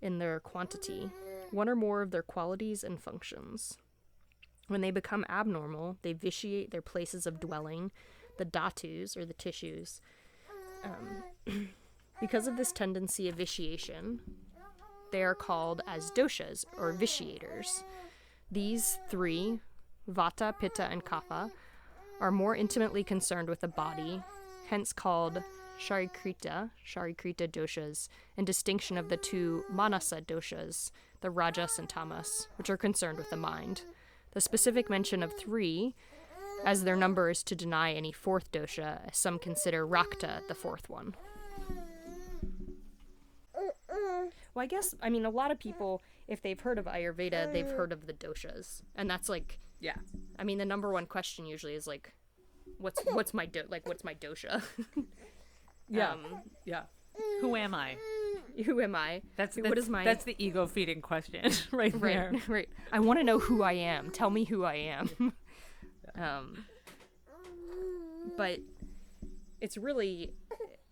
[0.00, 1.10] in their quantity,
[1.50, 3.76] one or more of their qualities and functions.
[4.68, 7.90] When they become abnormal, they vitiate their places of dwelling,
[8.36, 10.00] the dhatus, or the tissues.
[10.84, 11.68] Um,
[12.20, 14.20] because of this tendency of vitiation,
[15.10, 17.82] they are called as doshas, or vitiators.
[18.50, 19.60] These three,
[20.10, 21.50] Vata, Pitta, and Kapha,
[22.20, 24.22] are more intimately concerned with the body,
[24.68, 25.42] hence called
[25.78, 30.90] Sharikrita, Sharikrita doshas, in distinction of the two Manasa doshas,
[31.20, 33.82] the Rajas and Tamas, which are concerned with the mind.
[34.32, 35.94] The specific mention of three,
[36.64, 40.88] as their number is to deny any fourth dosha, as some consider Rakta the fourth
[40.88, 41.14] one.
[44.58, 47.70] Well, I guess, I mean, a lot of people, if they've heard of Ayurveda, they've
[47.70, 48.82] heard of the doshas.
[48.96, 49.94] And that's like, Yeah.
[50.36, 52.12] I mean, the number one question usually is like,
[52.78, 54.60] what's what's my do- like what's my dosha?
[55.88, 56.10] Yeah.
[56.10, 56.24] Um,
[56.64, 56.82] yeah.
[57.40, 57.98] Who am I?
[58.66, 59.22] who am I?
[59.36, 62.30] That's, that's what is my that's the ego feeding question right there.
[62.32, 62.48] right?
[62.48, 62.68] Right.
[62.92, 64.10] I want to know who I am.
[64.10, 65.32] Tell me who I am.
[66.16, 66.64] um,
[68.36, 68.58] but
[69.60, 70.32] it's really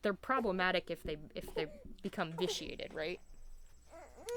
[0.03, 1.67] they're problematic if they if they
[2.05, 3.19] become vitiated, right?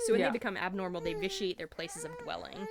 [0.05, 0.27] So when Yeah.
[0.27, 2.67] they become abnormal, they vitiate their places of dwelling,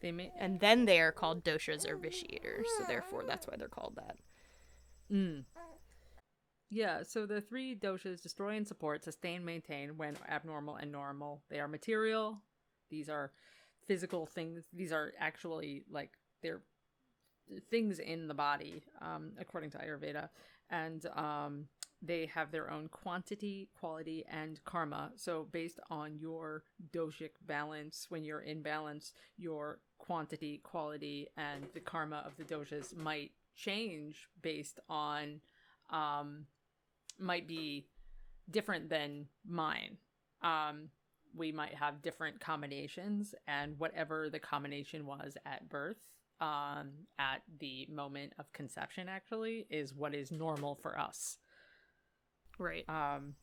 [0.00, 2.64] They may and then they are called doshas or vitiators.
[2.76, 4.16] So therefore, that's why they're called that.
[5.10, 5.44] Mm.
[6.70, 11.42] Yeah, so the three doshas destroy and support, sustain, maintain when abnormal and normal.
[11.50, 12.42] They are material.
[12.90, 13.32] These are
[13.86, 14.64] physical things.
[14.72, 16.10] These are actually like
[16.42, 16.62] they're
[17.70, 20.30] things in the body, um, according to Ayurveda.
[20.70, 21.66] And um,
[22.02, 25.12] they have their own quantity, quality, and karma.
[25.16, 31.80] So, based on your doshic balance, when you're in balance, your quantity, quality, and the
[31.80, 35.40] karma of the doshas might change based on,
[35.90, 36.46] um,
[37.20, 37.86] might be
[38.50, 39.96] different than mine.
[40.42, 40.88] Um,
[41.34, 45.98] we might have different combinations, and whatever the combination was at birth,
[46.40, 46.90] um,
[47.20, 51.38] at the moment of conception, actually, is what is normal for us.
[52.62, 52.88] Right.
[52.88, 53.34] Um,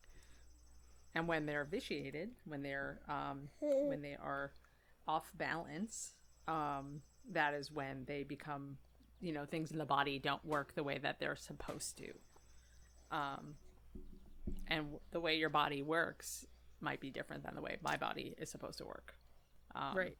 [1.15, 4.51] and when they're vitiated, when they're um, when they are
[5.07, 6.13] off balance,
[6.47, 7.01] um,
[7.31, 8.77] that is when they become,
[9.21, 12.11] you know, things in the body don't work the way that they're supposed to.
[13.11, 13.55] Um,
[14.67, 16.45] and the way your body works
[16.81, 19.15] might be different than the way my body is supposed to work.
[19.75, 20.17] Um, right.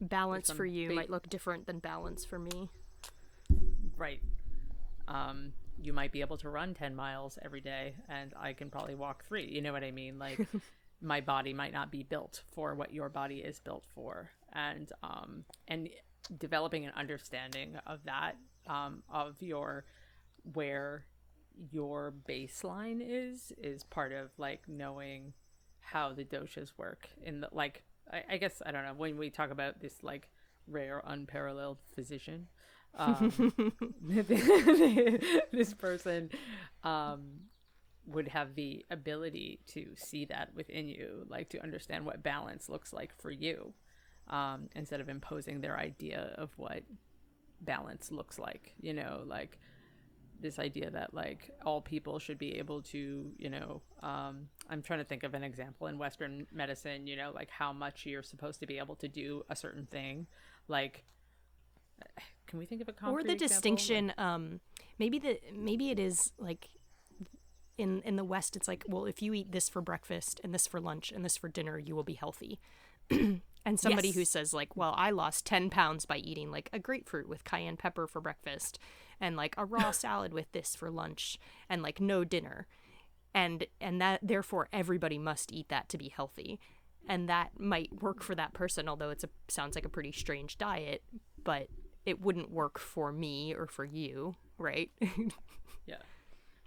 [0.00, 2.70] Balance for you might look different than balance for me.
[3.96, 4.22] Right.
[5.06, 5.52] Um,
[5.82, 9.24] you might be able to run 10 miles every day, and I can probably walk
[9.26, 9.48] three.
[9.48, 10.18] You know what I mean?
[10.18, 10.38] Like,
[11.02, 14.30] my body might not be built for what your body is built for.
[14.52, 15.88] And, um, and
[16.38, 18.34] developing an understanding of that,
[18.68, 19.84] um, of your,
[20.52, 21.06] where
[21.70, 25.32] your baseline is, is part of like knowing
[25.80, 29.30] how the doshas work in the, like, I, I guess, I don't know, when we
[29.30, 30.28] talk about this like
[30.68, 32.46] rare, unparalleled physician,
[32.94, 33.52] um,
[34.02, 36.30] this person
[36.84, 37.22] um,
[38.06, 42.92] would have the ability to see that within you, like to understand what balance looks
[42.92, 43.72] like for you,
[44.28, 46.82] um, instead of imposing their idea of what
[47.60, 48.74] balance looks like.
[48.80, 49.58] You know, like
[50.40, 54.98] this idea that like all people should be able to, you know, um, I'm trying
[54.98, 57.06] to think of an example in Western medicine.
[57.06, 60.26] You know, like how much you're supposed to be able to do a certain thing,
[60.68, 61.04] like
[62.52, 63.48] can we think of a concrete or the example?
[63.48, 64.60] distinction um
[64.98, 66.68] maybe the maybe it is like
[67.78, 70.66] in in the west it's like well if you eat this for breakfast and this
[70.66, 72.60] for lunch and this for dinner you will be healthy.
[73.64, 77.28] And somebody who says like well i lost 10 pounds by eating like a grapefruit
[77.28, 78.80] with cayenne pepper for breakfast
[79.20, 81.38] and like a raw salad with this for lunch
[81.70, 82.66] and like no dinner.
[83.32, 86.58] And and that therefore everybody must eat that to be healthy.
[87.08, 90.58] And that might work for that person although it's a sounds like a pretty strange
[90.58, 91.04] diet
[91.44, 91.68] but
[92.06, 94.90] it wouldn't work for me or for you right
[95.86, 95.96] Yeah.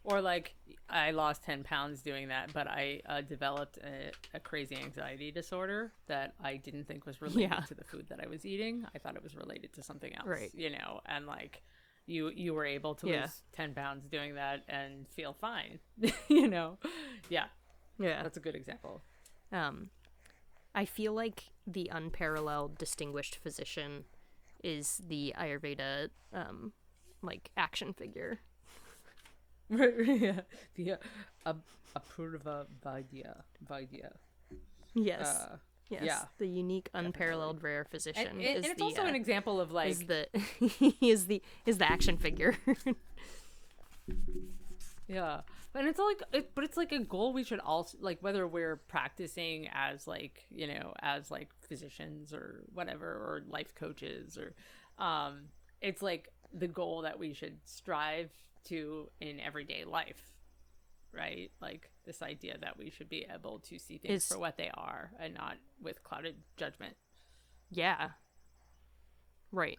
[0.04, 0.54] Or like
[0.90, 5.94] I lost 10 pounds doing that, but I uh, developed a, a crazy anxiety disorder
[6.08, 7.60] that I didn't think was related Yeah.
[7.62, 8.86] to the food that I was eating.
[8.94, 10.52] I thought it was related to something else, Right.
[10.54, 11.64] you know, and like
[12.06, 13.22] you you were able to Yeah.
[13.22, 15.80] lose 10 pounds doing that and feel fine,
[16.28, 16.78] you know.
[17.30, 17.46] Yeah,
[17.98, 19.02] yeah that's a good example.
[19.52, 19.90] um
[20.76, 24.04] i feel like the unparalleled distinguished physician
[24.66, 26.74] is the ayurveda um
[27.22, 28.40] like action figure
[29.70, 30.42] Right, right, yeah.
[30.76, 30.98] The uh,
[31.48, 31.56] Ap-
[31.98, 33.42] Apurva Vaidya.
[33.68, 34.12] Vaidya.
[34.94, 35.58] yes Uh,
[35.90, 36.22] yes yeah.
[36.38, 39.60] the unique unparalleled rare physician and, and, is and it's the, also uh, an example
[39.60, 40.28] of like is the
[40.60, 42.56] he is the is the action figure
[45.08, 45.42] Yeah,
[45.76, 48.78] and it's like, it, but it's like a goal we should all like whether we're
[48.78, 54.56] practicing as like you know as like physicians or whatever or life coaches or,
[55.04, 55.50] um,
[55.82, 58.32] it's like the goal that we should strive
[58.66, 60.34] to in everyday life,
[61.12, 61.52] right?
[61.62, 64.72] Like this idea that we should be able to see things Is- for what they
[64.74, 66.96] are and not with clouded judgment.
[67.70, 68.10] yeah
[69.52, 69.78] Right.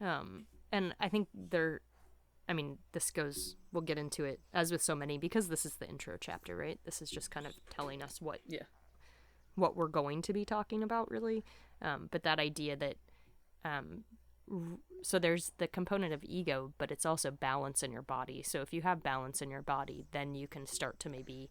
[0.00, 1.80] Um, and I think there,
[2.48, 5.74] I mean, this goes, we'll get into it as with so many because this is
[5.74, 6.80] the intro chapter, right?
[6.84, 8.62] This is just kind of telling us what, Yeah.
[9.54, 11.44] what we're going to be talking about, really.
[11.82, 12.96] Um, but that idea that,
[13.64, 14.04] um,
[14.50, 18.42] r- so there's the component of ego, but it's also balance in your body.
[18.42, 21.50] So if you have balance in your body, then you can start to maybe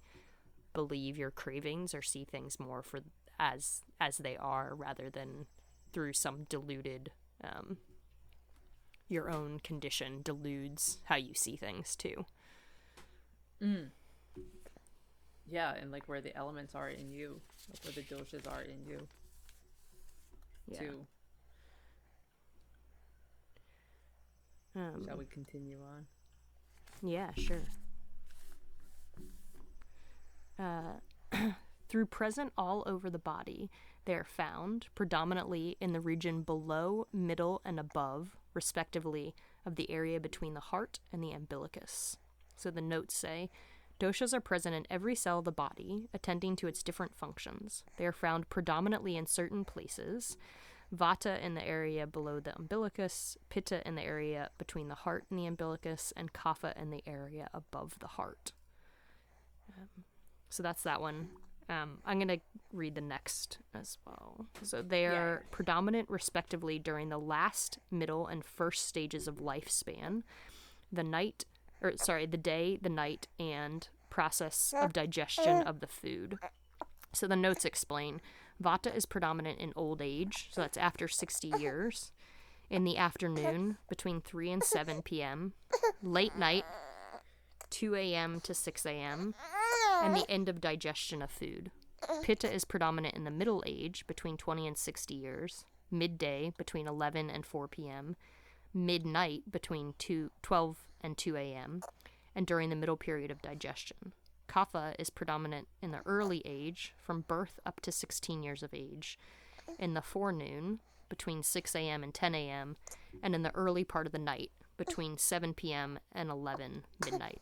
[0.74, 3.00] believe your cravings or see things more for
[3.40, 5.46] as as they are rather than
[5.94, 7.12] through some diluted
[7.44, 7.78] um,
[9.10, 12.26] your own condition deludes how you see things too
[15.50, 17.40] Yeah, and like where the elements are in you,
[17.70, 19.08] like where the doshas are in you,
[20.68, 21.08] yeah too.
[24.76, 26.06] um, Shall we continue on?
[27.02, 27.62] yeah sure
[30.60, 30.94] uh,
[31.90, 33.70] through present all over the body
[34.06, 39.34] they are found predominantly in the region below middle and above respectively
[39.66, 42.18] of the area between the heart and the umbilicus
[42.56, 43.50] so the notes say
[44.00, 47.84] Doshas are present in every cell of the body, attending to its different functions.
[47.98, 50.38] They are found predominantly in certain places
[50.96, 55.38] Vata in the area below the umbilicus, Pitta in the area between the heart and
[55.38, 58.54] the umbilicus, and Kapha in the area above the heart.
[59.70, 60.06] Um,
[60.50, 61.30] so that's that one.
[61.70, 62.40] Um, I'm going to
[62.72, 64.46] read the next as well.
[64.62, 70.24] So they are predominant respectively during the last, middle, and first stages of lifespan.
[70.92, 71.44] The night,
[71.82, 76.38] or sorry, the day, the night, and process of digestion of the food.
[77.14, 78.22] So the notes explain
[78.64, 82.12] Vata is predominant in old age, so that's after 60 years,
[82.70, 85.54] in the afternoon between 3 and 7 p.m.,
[86.02, 86.66] late night
[87.70, 88.40] 2 a.m.
[88.42, 89.36] to 6 a.m.,
[90.04, 90.26] and the uh-huh.
[90.30, 91.72] end of digestion of food.
[92.22, 97.30] Pitta is predominant in the middle age between 20 and 60 years, midday between 11
[97.30, 98.16] and 4 p.m.,
[98.74, 101.82] midnight between 2, 12 and 2 a.m.,
[102.36, 104.14] and during the middle period of digestion.
[104.48, 109.20] Kapha is predominant in the early age, from birth up to 16 years of age,
[109.80, 110.80] in the forenoon,
[111.10, 112.04] between 6 a.m.
[112.04, 112.78] and 10 a.m.,
[113.24, 116.00] and in the early part of the night, between 7 p.m.
[116.12, 117.42] and 11 midnight,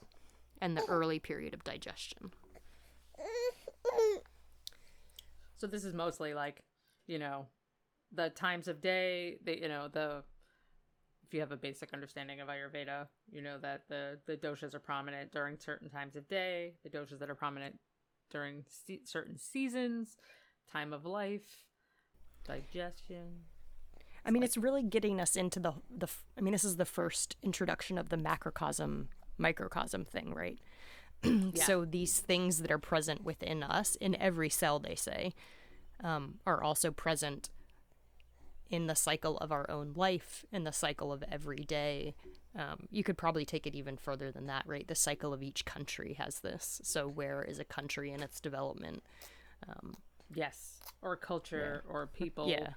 [0.62, 2.32] and the early period of digestion.
[5.58, 6.62] So this is mostly like,
[7.08, 7.48] you know,
[8.14, 9.38] the times of day.
[9.44, 10.24] The you know the
[11.26, 14.80] if you have a basic understanding of Ayurveda, you know that the the doshas are
[14.80, 16.74] prominent during certain times of day.
[16.84, 17.80] The doshas that are prominent
[18.30, 20.18] during se- certain seasons,
[20.72, 21.66] time of life,
[22.46, 23.46] digestion.
[24.26, 26.08] I mean, it's really getting us into the the.
[26.38, 30.60] I mean, this is the first introduction of the macrocosm microcosm thing, right?
[31.56, 35.34] So these things that are present within us in every cell, they say,
[36.04, 37.50] um, are also present
[38.70, 42.16] in the cycle of our own life, in the cycle of every day.
[42.58, 44.88] Um, you could probably take it even further than that, right?
[44.88, 46.82] The cycle of each country has this.
[46.84, 49.04] So where is a country in its development?
[50.34, 52.48] Yes, or culture or people.
[52.50, 52.74] Yeah,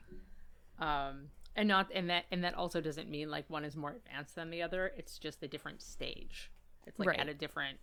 [0.78, 4.34] um and not and that and that also doesn't mean like one is more advanced
[4.36, 6.52] than the other it's just a different stage
[6.86, 7.18] it's like Right.
[7.18, 7.78] at a different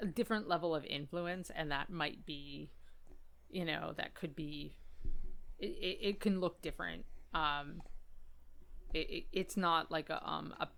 [0.00, 2.70] a different level of influence and that might be
[3.50, 4.76] you know that could be
[5.58, 7.04] it, it, it can look different.
[7.34, 7.82] Um
[8.94, 10.68] it, it, it's not like a um a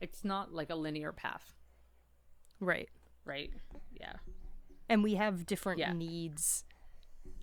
[0.00, 1.54] it's not like a linear path.
[2.60, 2.88] Right.
[3.24, 3.50] right?
[3.92, 4.14] Yeah.
[4.88, 5.92] And we have different Yeah.
[5.92, 6.64] needs.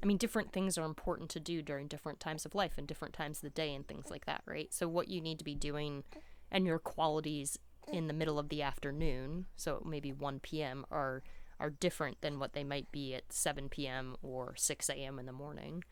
[0.02, 3.14] I mean different things are important to do during different times of life and different
[3.14, 4.74] times of the day and things like that right?
[4.74, 6.04] So what you need to be doing
[6.52, 7.58] and your qualities
[7.92, 11.24] in the middle of the afternoon so maybe 1 p.m are
[11.60, 15.32] are different than what they might be at 7 p.m or 6 a.m in the
[15.34, 15.84] morning.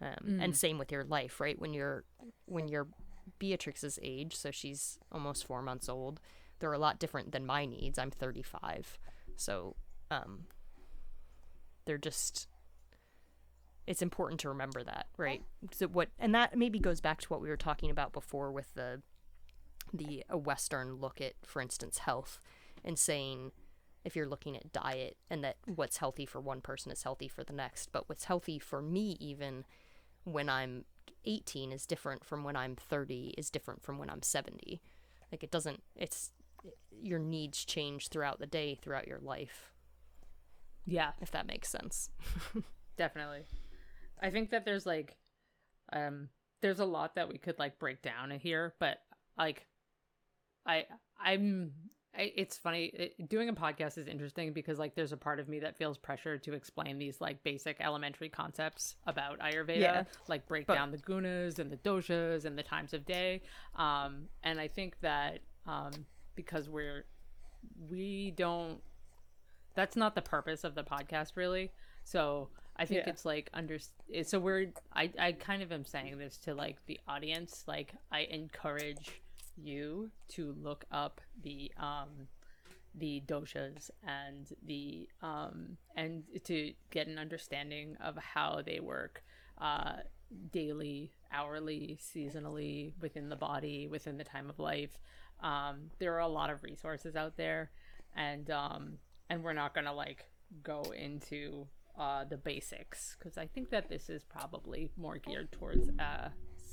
[0.00, 1.58] Um, and same with your life right?
[1.60, 2.04] When you're
[2.46, 2.88] when you're
[3.38, 6.20] beatrix's age so she's almost four months old
[6.58, 7.98] they're a lot different than my needs.
[7.98, 8.98] I'm 35
[9.36, 9.76] so
[10.10, 10.44] um,
[11.84, 12.48] they're just
[13.86, 15.42] it's important to remember that right?
[15.72, 18.72] So what and that maybe goes back to what we were talking about before with
[18.74, 19.02] the
[19.92, 22.40] the a western look at for instance health
[22.84, 23.52] and saying
[24.04, 27.44] if you're looking at diet and that what's healthy for one person is healthy for
[27.44, 29.64] the next but what's healthy for me even
[30.24, 30.84] when i'm
[31.24, 34.80] 18 is different from when i'm 30 is different from when i'm 70
[35.30, 36.32] like it doesn't it's
[37.00, 39.72] your needs change throughout the day throughout your life.
[40.86, 41.12] Yeah.
[41.20, 42.10] If that makes sense.
[42.96, 43.44] Definitely.
[44.20, 45.16] I think that there's like
[45.92, 46.28] um
[46.60, 48.98] there's a lot that we could like break down in here but
[49.36, 49.66] like
[50.66, 50.84] i
[51.24, 51.72] i'm
[52.14, 55.48] I, it's funny it, doing a podcast is interesting because like there's a part of
[55.48, 60.04] me that feels pressure to explain these like basic elementary concepts about ayurveda Yeah.
[60.28, 63.40] like break But- down the gunas and the doshas and the times of day
[63.76, 65.92] um and i think that um
[66.34, 67.06] because we're
[67.90, 68.78] we don't
[69.74, 71.70] that's not the purpose of the podcast really
[72.04, 73.10] so i think Yeah.
[73.12, 73.78] it's like under
[74.24, 78.20] so we're i i kind of am saying this to like the audience like i
[78.30, 79.21] encourage
[79.56, 82.28] you to look up the um
[82.94, 89.22] the doshas and the um and to get an understanding of how they work
[89.58, 89.94] uh
[90.50, 94.98] daily hourly seasonally within the body within the time of life.
[95.42, 97.70] Um there are a lot of resources out there
[98.14, 98.98] and um
[99.30, 100.26] and we're not gonna like
[100.62, 101.66] go into
[101.98, 106.28] uh the basics because i think that this is probably more geared towards uh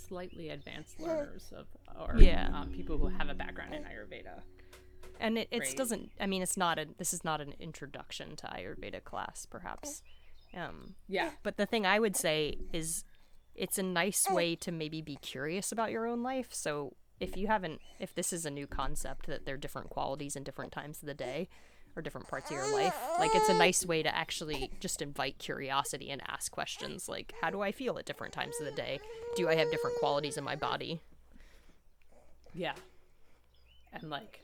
[0.10, 1.68] slightly advanced learners of
[2.00, 2.50] or Yeah.
[2.54, 4.42] um, people who have a background in ayurveda
[5.20, 5.78] and it, it Great.
[5.78, 10.02] doesn't i mean it's not a this is not an introduction to ayurveda class perhaps
[10.56, 13.04] um yeah but the thing i would say is
[13.56, 17.48] it's a nice way to maybe be curious about your own life so if you
[17.48, 21.02] haven't if this is a new concept that there are different qualities in different times
[21.02, 21.48] of the day
[21.96, 22.96] or different parts of your life.
[23.20, 27.50] Like it's a nice way to actually just invite curiosity and ask questions like how
[27.50, 29.00] do i feel at different times of the day?
[29.36, 31.02] Do i have different qualities in my body?
[32.54, 32.74] Yeah.
[33.94, 34.42] And like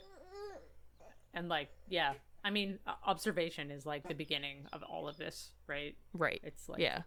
[1.33, 5.95] and like yeah, I mean observation is like the beginning of all of this, right?
[6.13, 6.39] right.
[6.43, 7.01] It's like yeah.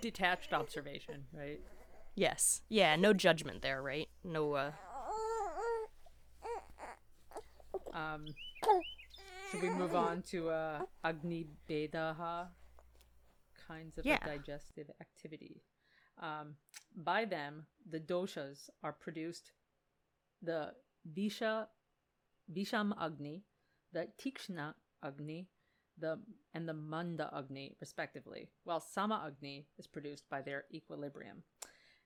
[0.00, 1.60] detached observation, right?
[2.14, 2.62] yes.
[2.68, 4.08] Yeah no judgment there right?
[4.24, 4.72] No uh
[7.96, 8.34] Um
[9.50, 12.48] should we move on to uh Agni Bedaha
[13.66, 14.18] kinds of Yeah.
[14.24, 15.62] digestive activity?
[16.20, 16.56] Um
[16.94, 19.52] by them the doshas are produced
[20.42, 20.74] the
[21.16, 21.66] Visha
[22.52, 23.42] Visham Agni,
[23.92, 25.48] the Tikshna Agni,
[25.98, 26.18] the
[26.54, 31.42] and the Manda Agni, respectively, while Sama Agni is produced by their equilibrium.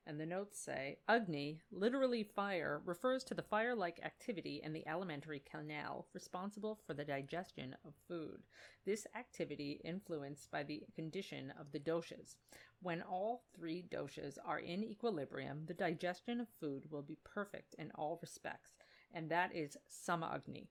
[0.06, 4.86] And the notes say Agni, literally fire, refers to the fire like activity in the
[4.86, 8.42] alimentary canal responsible for the digestion of food.
[8.84, 12.36] This activity influenced by the condition of the doshas.
[12.82, 17.92] When all three doshas are in equilibrium, the digestion of food will be perfect in
[17.94, 18.70] all respects,
[19.12, 20.70] and that is Sama Agni,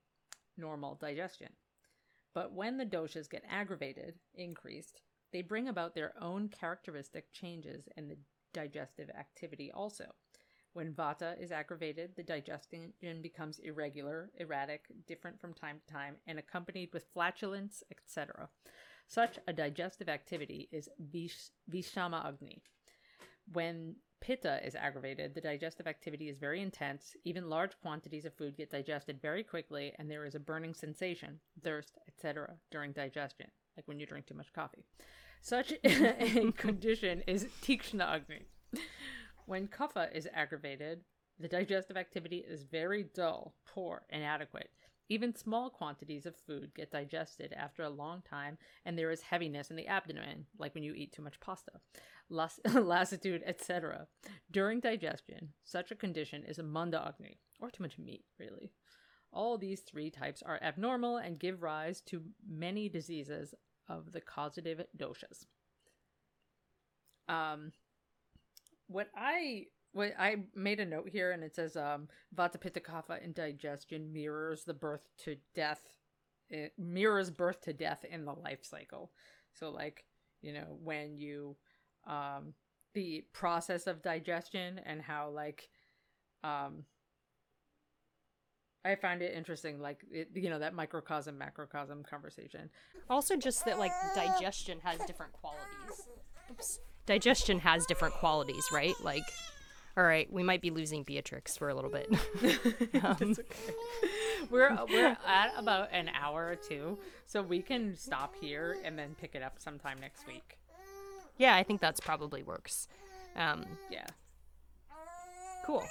[0.58, 1.50] normal digestion.
[2.34, 5.02] But when the doshas get aggravated, increased,
[5.32, 8.18] they bring about their own characteristic changes in the
[8.54, 10.06] digestive activity also.
[10.74, 16.38] When vata is aggravated, the digestion becomes irregular, erratic, different from time to time, and
[16.38, 18.50] accompanied with flatulence, etc.
[19.08, 22.62] Such a digestive activity is vish- Vishama Agni.
[23.52, 27.16] When pitta is aggravated, the digestive activity is very intense.
[27.24, 31.40] Even large quantities of food get digested very quickly, and there is a burning sensation,
[31.64, 32.56] thirst, etc.
[32.70, 34.86] during digestion, like when you drink too much coffee.
[35.42, 38.46] Such a condition is Tikshna Agni.
[39.46, 41.02] When kapha is aggravated,
[41.40, 44.70] the digestive activity is very dull, poor, inadequate.
[45.12, 49.72] Even small quantities of food get digested after a long time, and there is heaviness
[49.72, 51.72] in the abdomen, like when you eat too much pasta,
[52.30, 54.06] las- lassitude, etc.
[54.52, 58.72] During digestion, such a condition is a manda agni, or too much meat, really.
[59.34, 63.56] All these three types are abnormal and give rise to many diseases
[63.90, 65.46] of the causative doshas.
[67.28, 67.72] Um,
[68.88, 73.24] what I what I made a note here, and it says um, Vata Pitta Kapha
[73.24, 75.82] in digestion mirrors the birth to death.
[76.50, 79.12] It mirrors birth to death in the life cycle.
[79.54, 80.06] So, like
[80.42, 81.56] you know, when you
[82.08, 82.54] um,
[82.94, 85.70] the process of digestion and how like
[86.44, 86.84] um
[88.86, 92.70] I find it interesting, like it, you know that microcosm macrocosm conversation.
[93.10, 96.08] Also, just that like digestion has different qualities.
[96.52, 96.80] Oops.
[97.06, 98.94] Digestion has different qualities, right?
[99.04, 99.24] Like,
[99.98, 102.10] all right, we might be losing Beatrix for a little bit.
[103.04, 103.36] Um,
[104.50, 109.16] We're we're at about an hour or two, so we can stop here and then
[109.20, 110.58] pick it up sometime next week.
[111.38, 112.88] yeah, I think that's probably works.
[113.36, 114.06] Um, Yeah,
[115.66, 115.84] cool.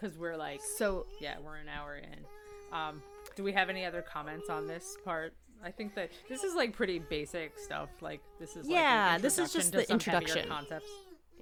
[0.00, 2.24] Because we're like, So yeah, we're an hour in.
[2.76, 3.02] Um,
[3.36, 5.32] do we have any other comments on this part?
[5.64, 7.88] I think that this is like pretty basic stuff.
[8.00, 10.48] Like this is like, Yeah, this is just the introduction.
[10.48, 10.90] concepts.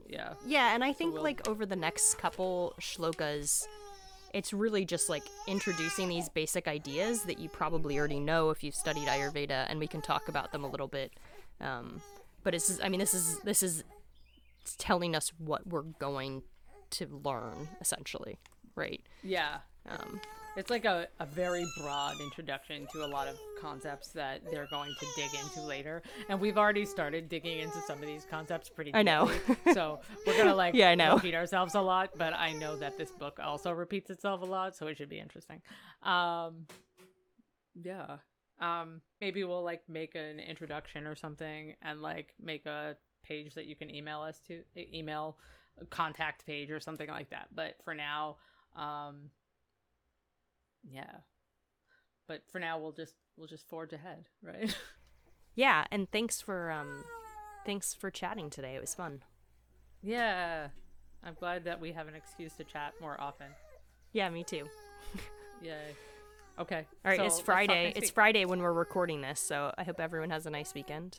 [0.08, 3.66] Yeah, Yeah, and I think we'll- like over the next couple shlokas,
[4.32, 8.74] it's really just like introducing these basic ideas that you probably already know if you've
[8.74, 11.12] studied Ayurveda, and we can talk about them a little bit.
[11.60, 12.00] Um,
[12.44, 13.82] but it's is I mean this is this is
[14.78, 16.42] telling us what we're going
[16.90, 18.38] to learn essentially,
[18.74, 19.00] right?
[19.22, 19.58] yeah.
[19.88, 20.20] Um,
[20.56, 24.90] It's like a, a very broad introduction to a lot of concepts that they're going
[24.98, 26.02] to dig into later.
[26.28, 29.30] And we've already started digging into some of these concepts pretty I know.
[29.74, 31.14] so we're gonna like Yeah, I know.
[31.16, 34.74] repeat ourselves a lot, but I know that this book also repeats itself a lot,
[34.74, 35.60] so it should be interesting.
[36.02, 36.66] Um
[37.80, 38.16] yeah.
[38.60, 43.66] Um maybe we'll like make an introduction or something and like make a page that
[43.66, 45.36] you can email us to email
[45.90, 47.48] contact page or something like that.
[47.54, 48.36] But for now,
[48.74, 49.30] um
[50.88, 51.16] yeah.
[52.28, 54.76] But for now we'll just we'll just forge ahead, right?
[55.54, 57.04] Yeah, and thanks for um
[57.64, 58.74] thanks for chatting today.
[58.74, 59.22] It was fun.
[60.02, 60.68] yeah.
[61.24, 63.48] I'm glad that we have an excuse to chat more often.
[64.12, 64.66] Yeah, me too.
[65.60, 65.96] Yay.
[66.58, 66.86] Okay.
[67.04, 67.92] All right, so it's Friday.
[67.96, 68.10] It's.
[68.10, 71.18] Friday when we're recording this, so I hope everyone has a nice weekend.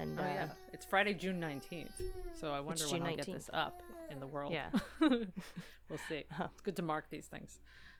[0.00, 2.00] And Oh uh, yeah, it's Friday, June nineteenth.
[2.40, 4.52] So I wonder when June I'll get this up in the world.
[4.52, 4.70] Yeah.
[5.00, 6.24] we'll see.
[6.40, 7.58] It's good to mark these things.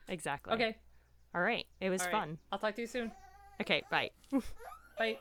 [0.08, 0.54] exactly.
[0.54, 0.76] Okay.
[1.34, 1.66] All right.
[1.80, 2.10] It was right.
[2.10, 2.38] fun.
[2.50, 3.12] I'll talk to you soon.
[3.60, 4.10] Okay, bye.
[4.98, 5.18] Bye.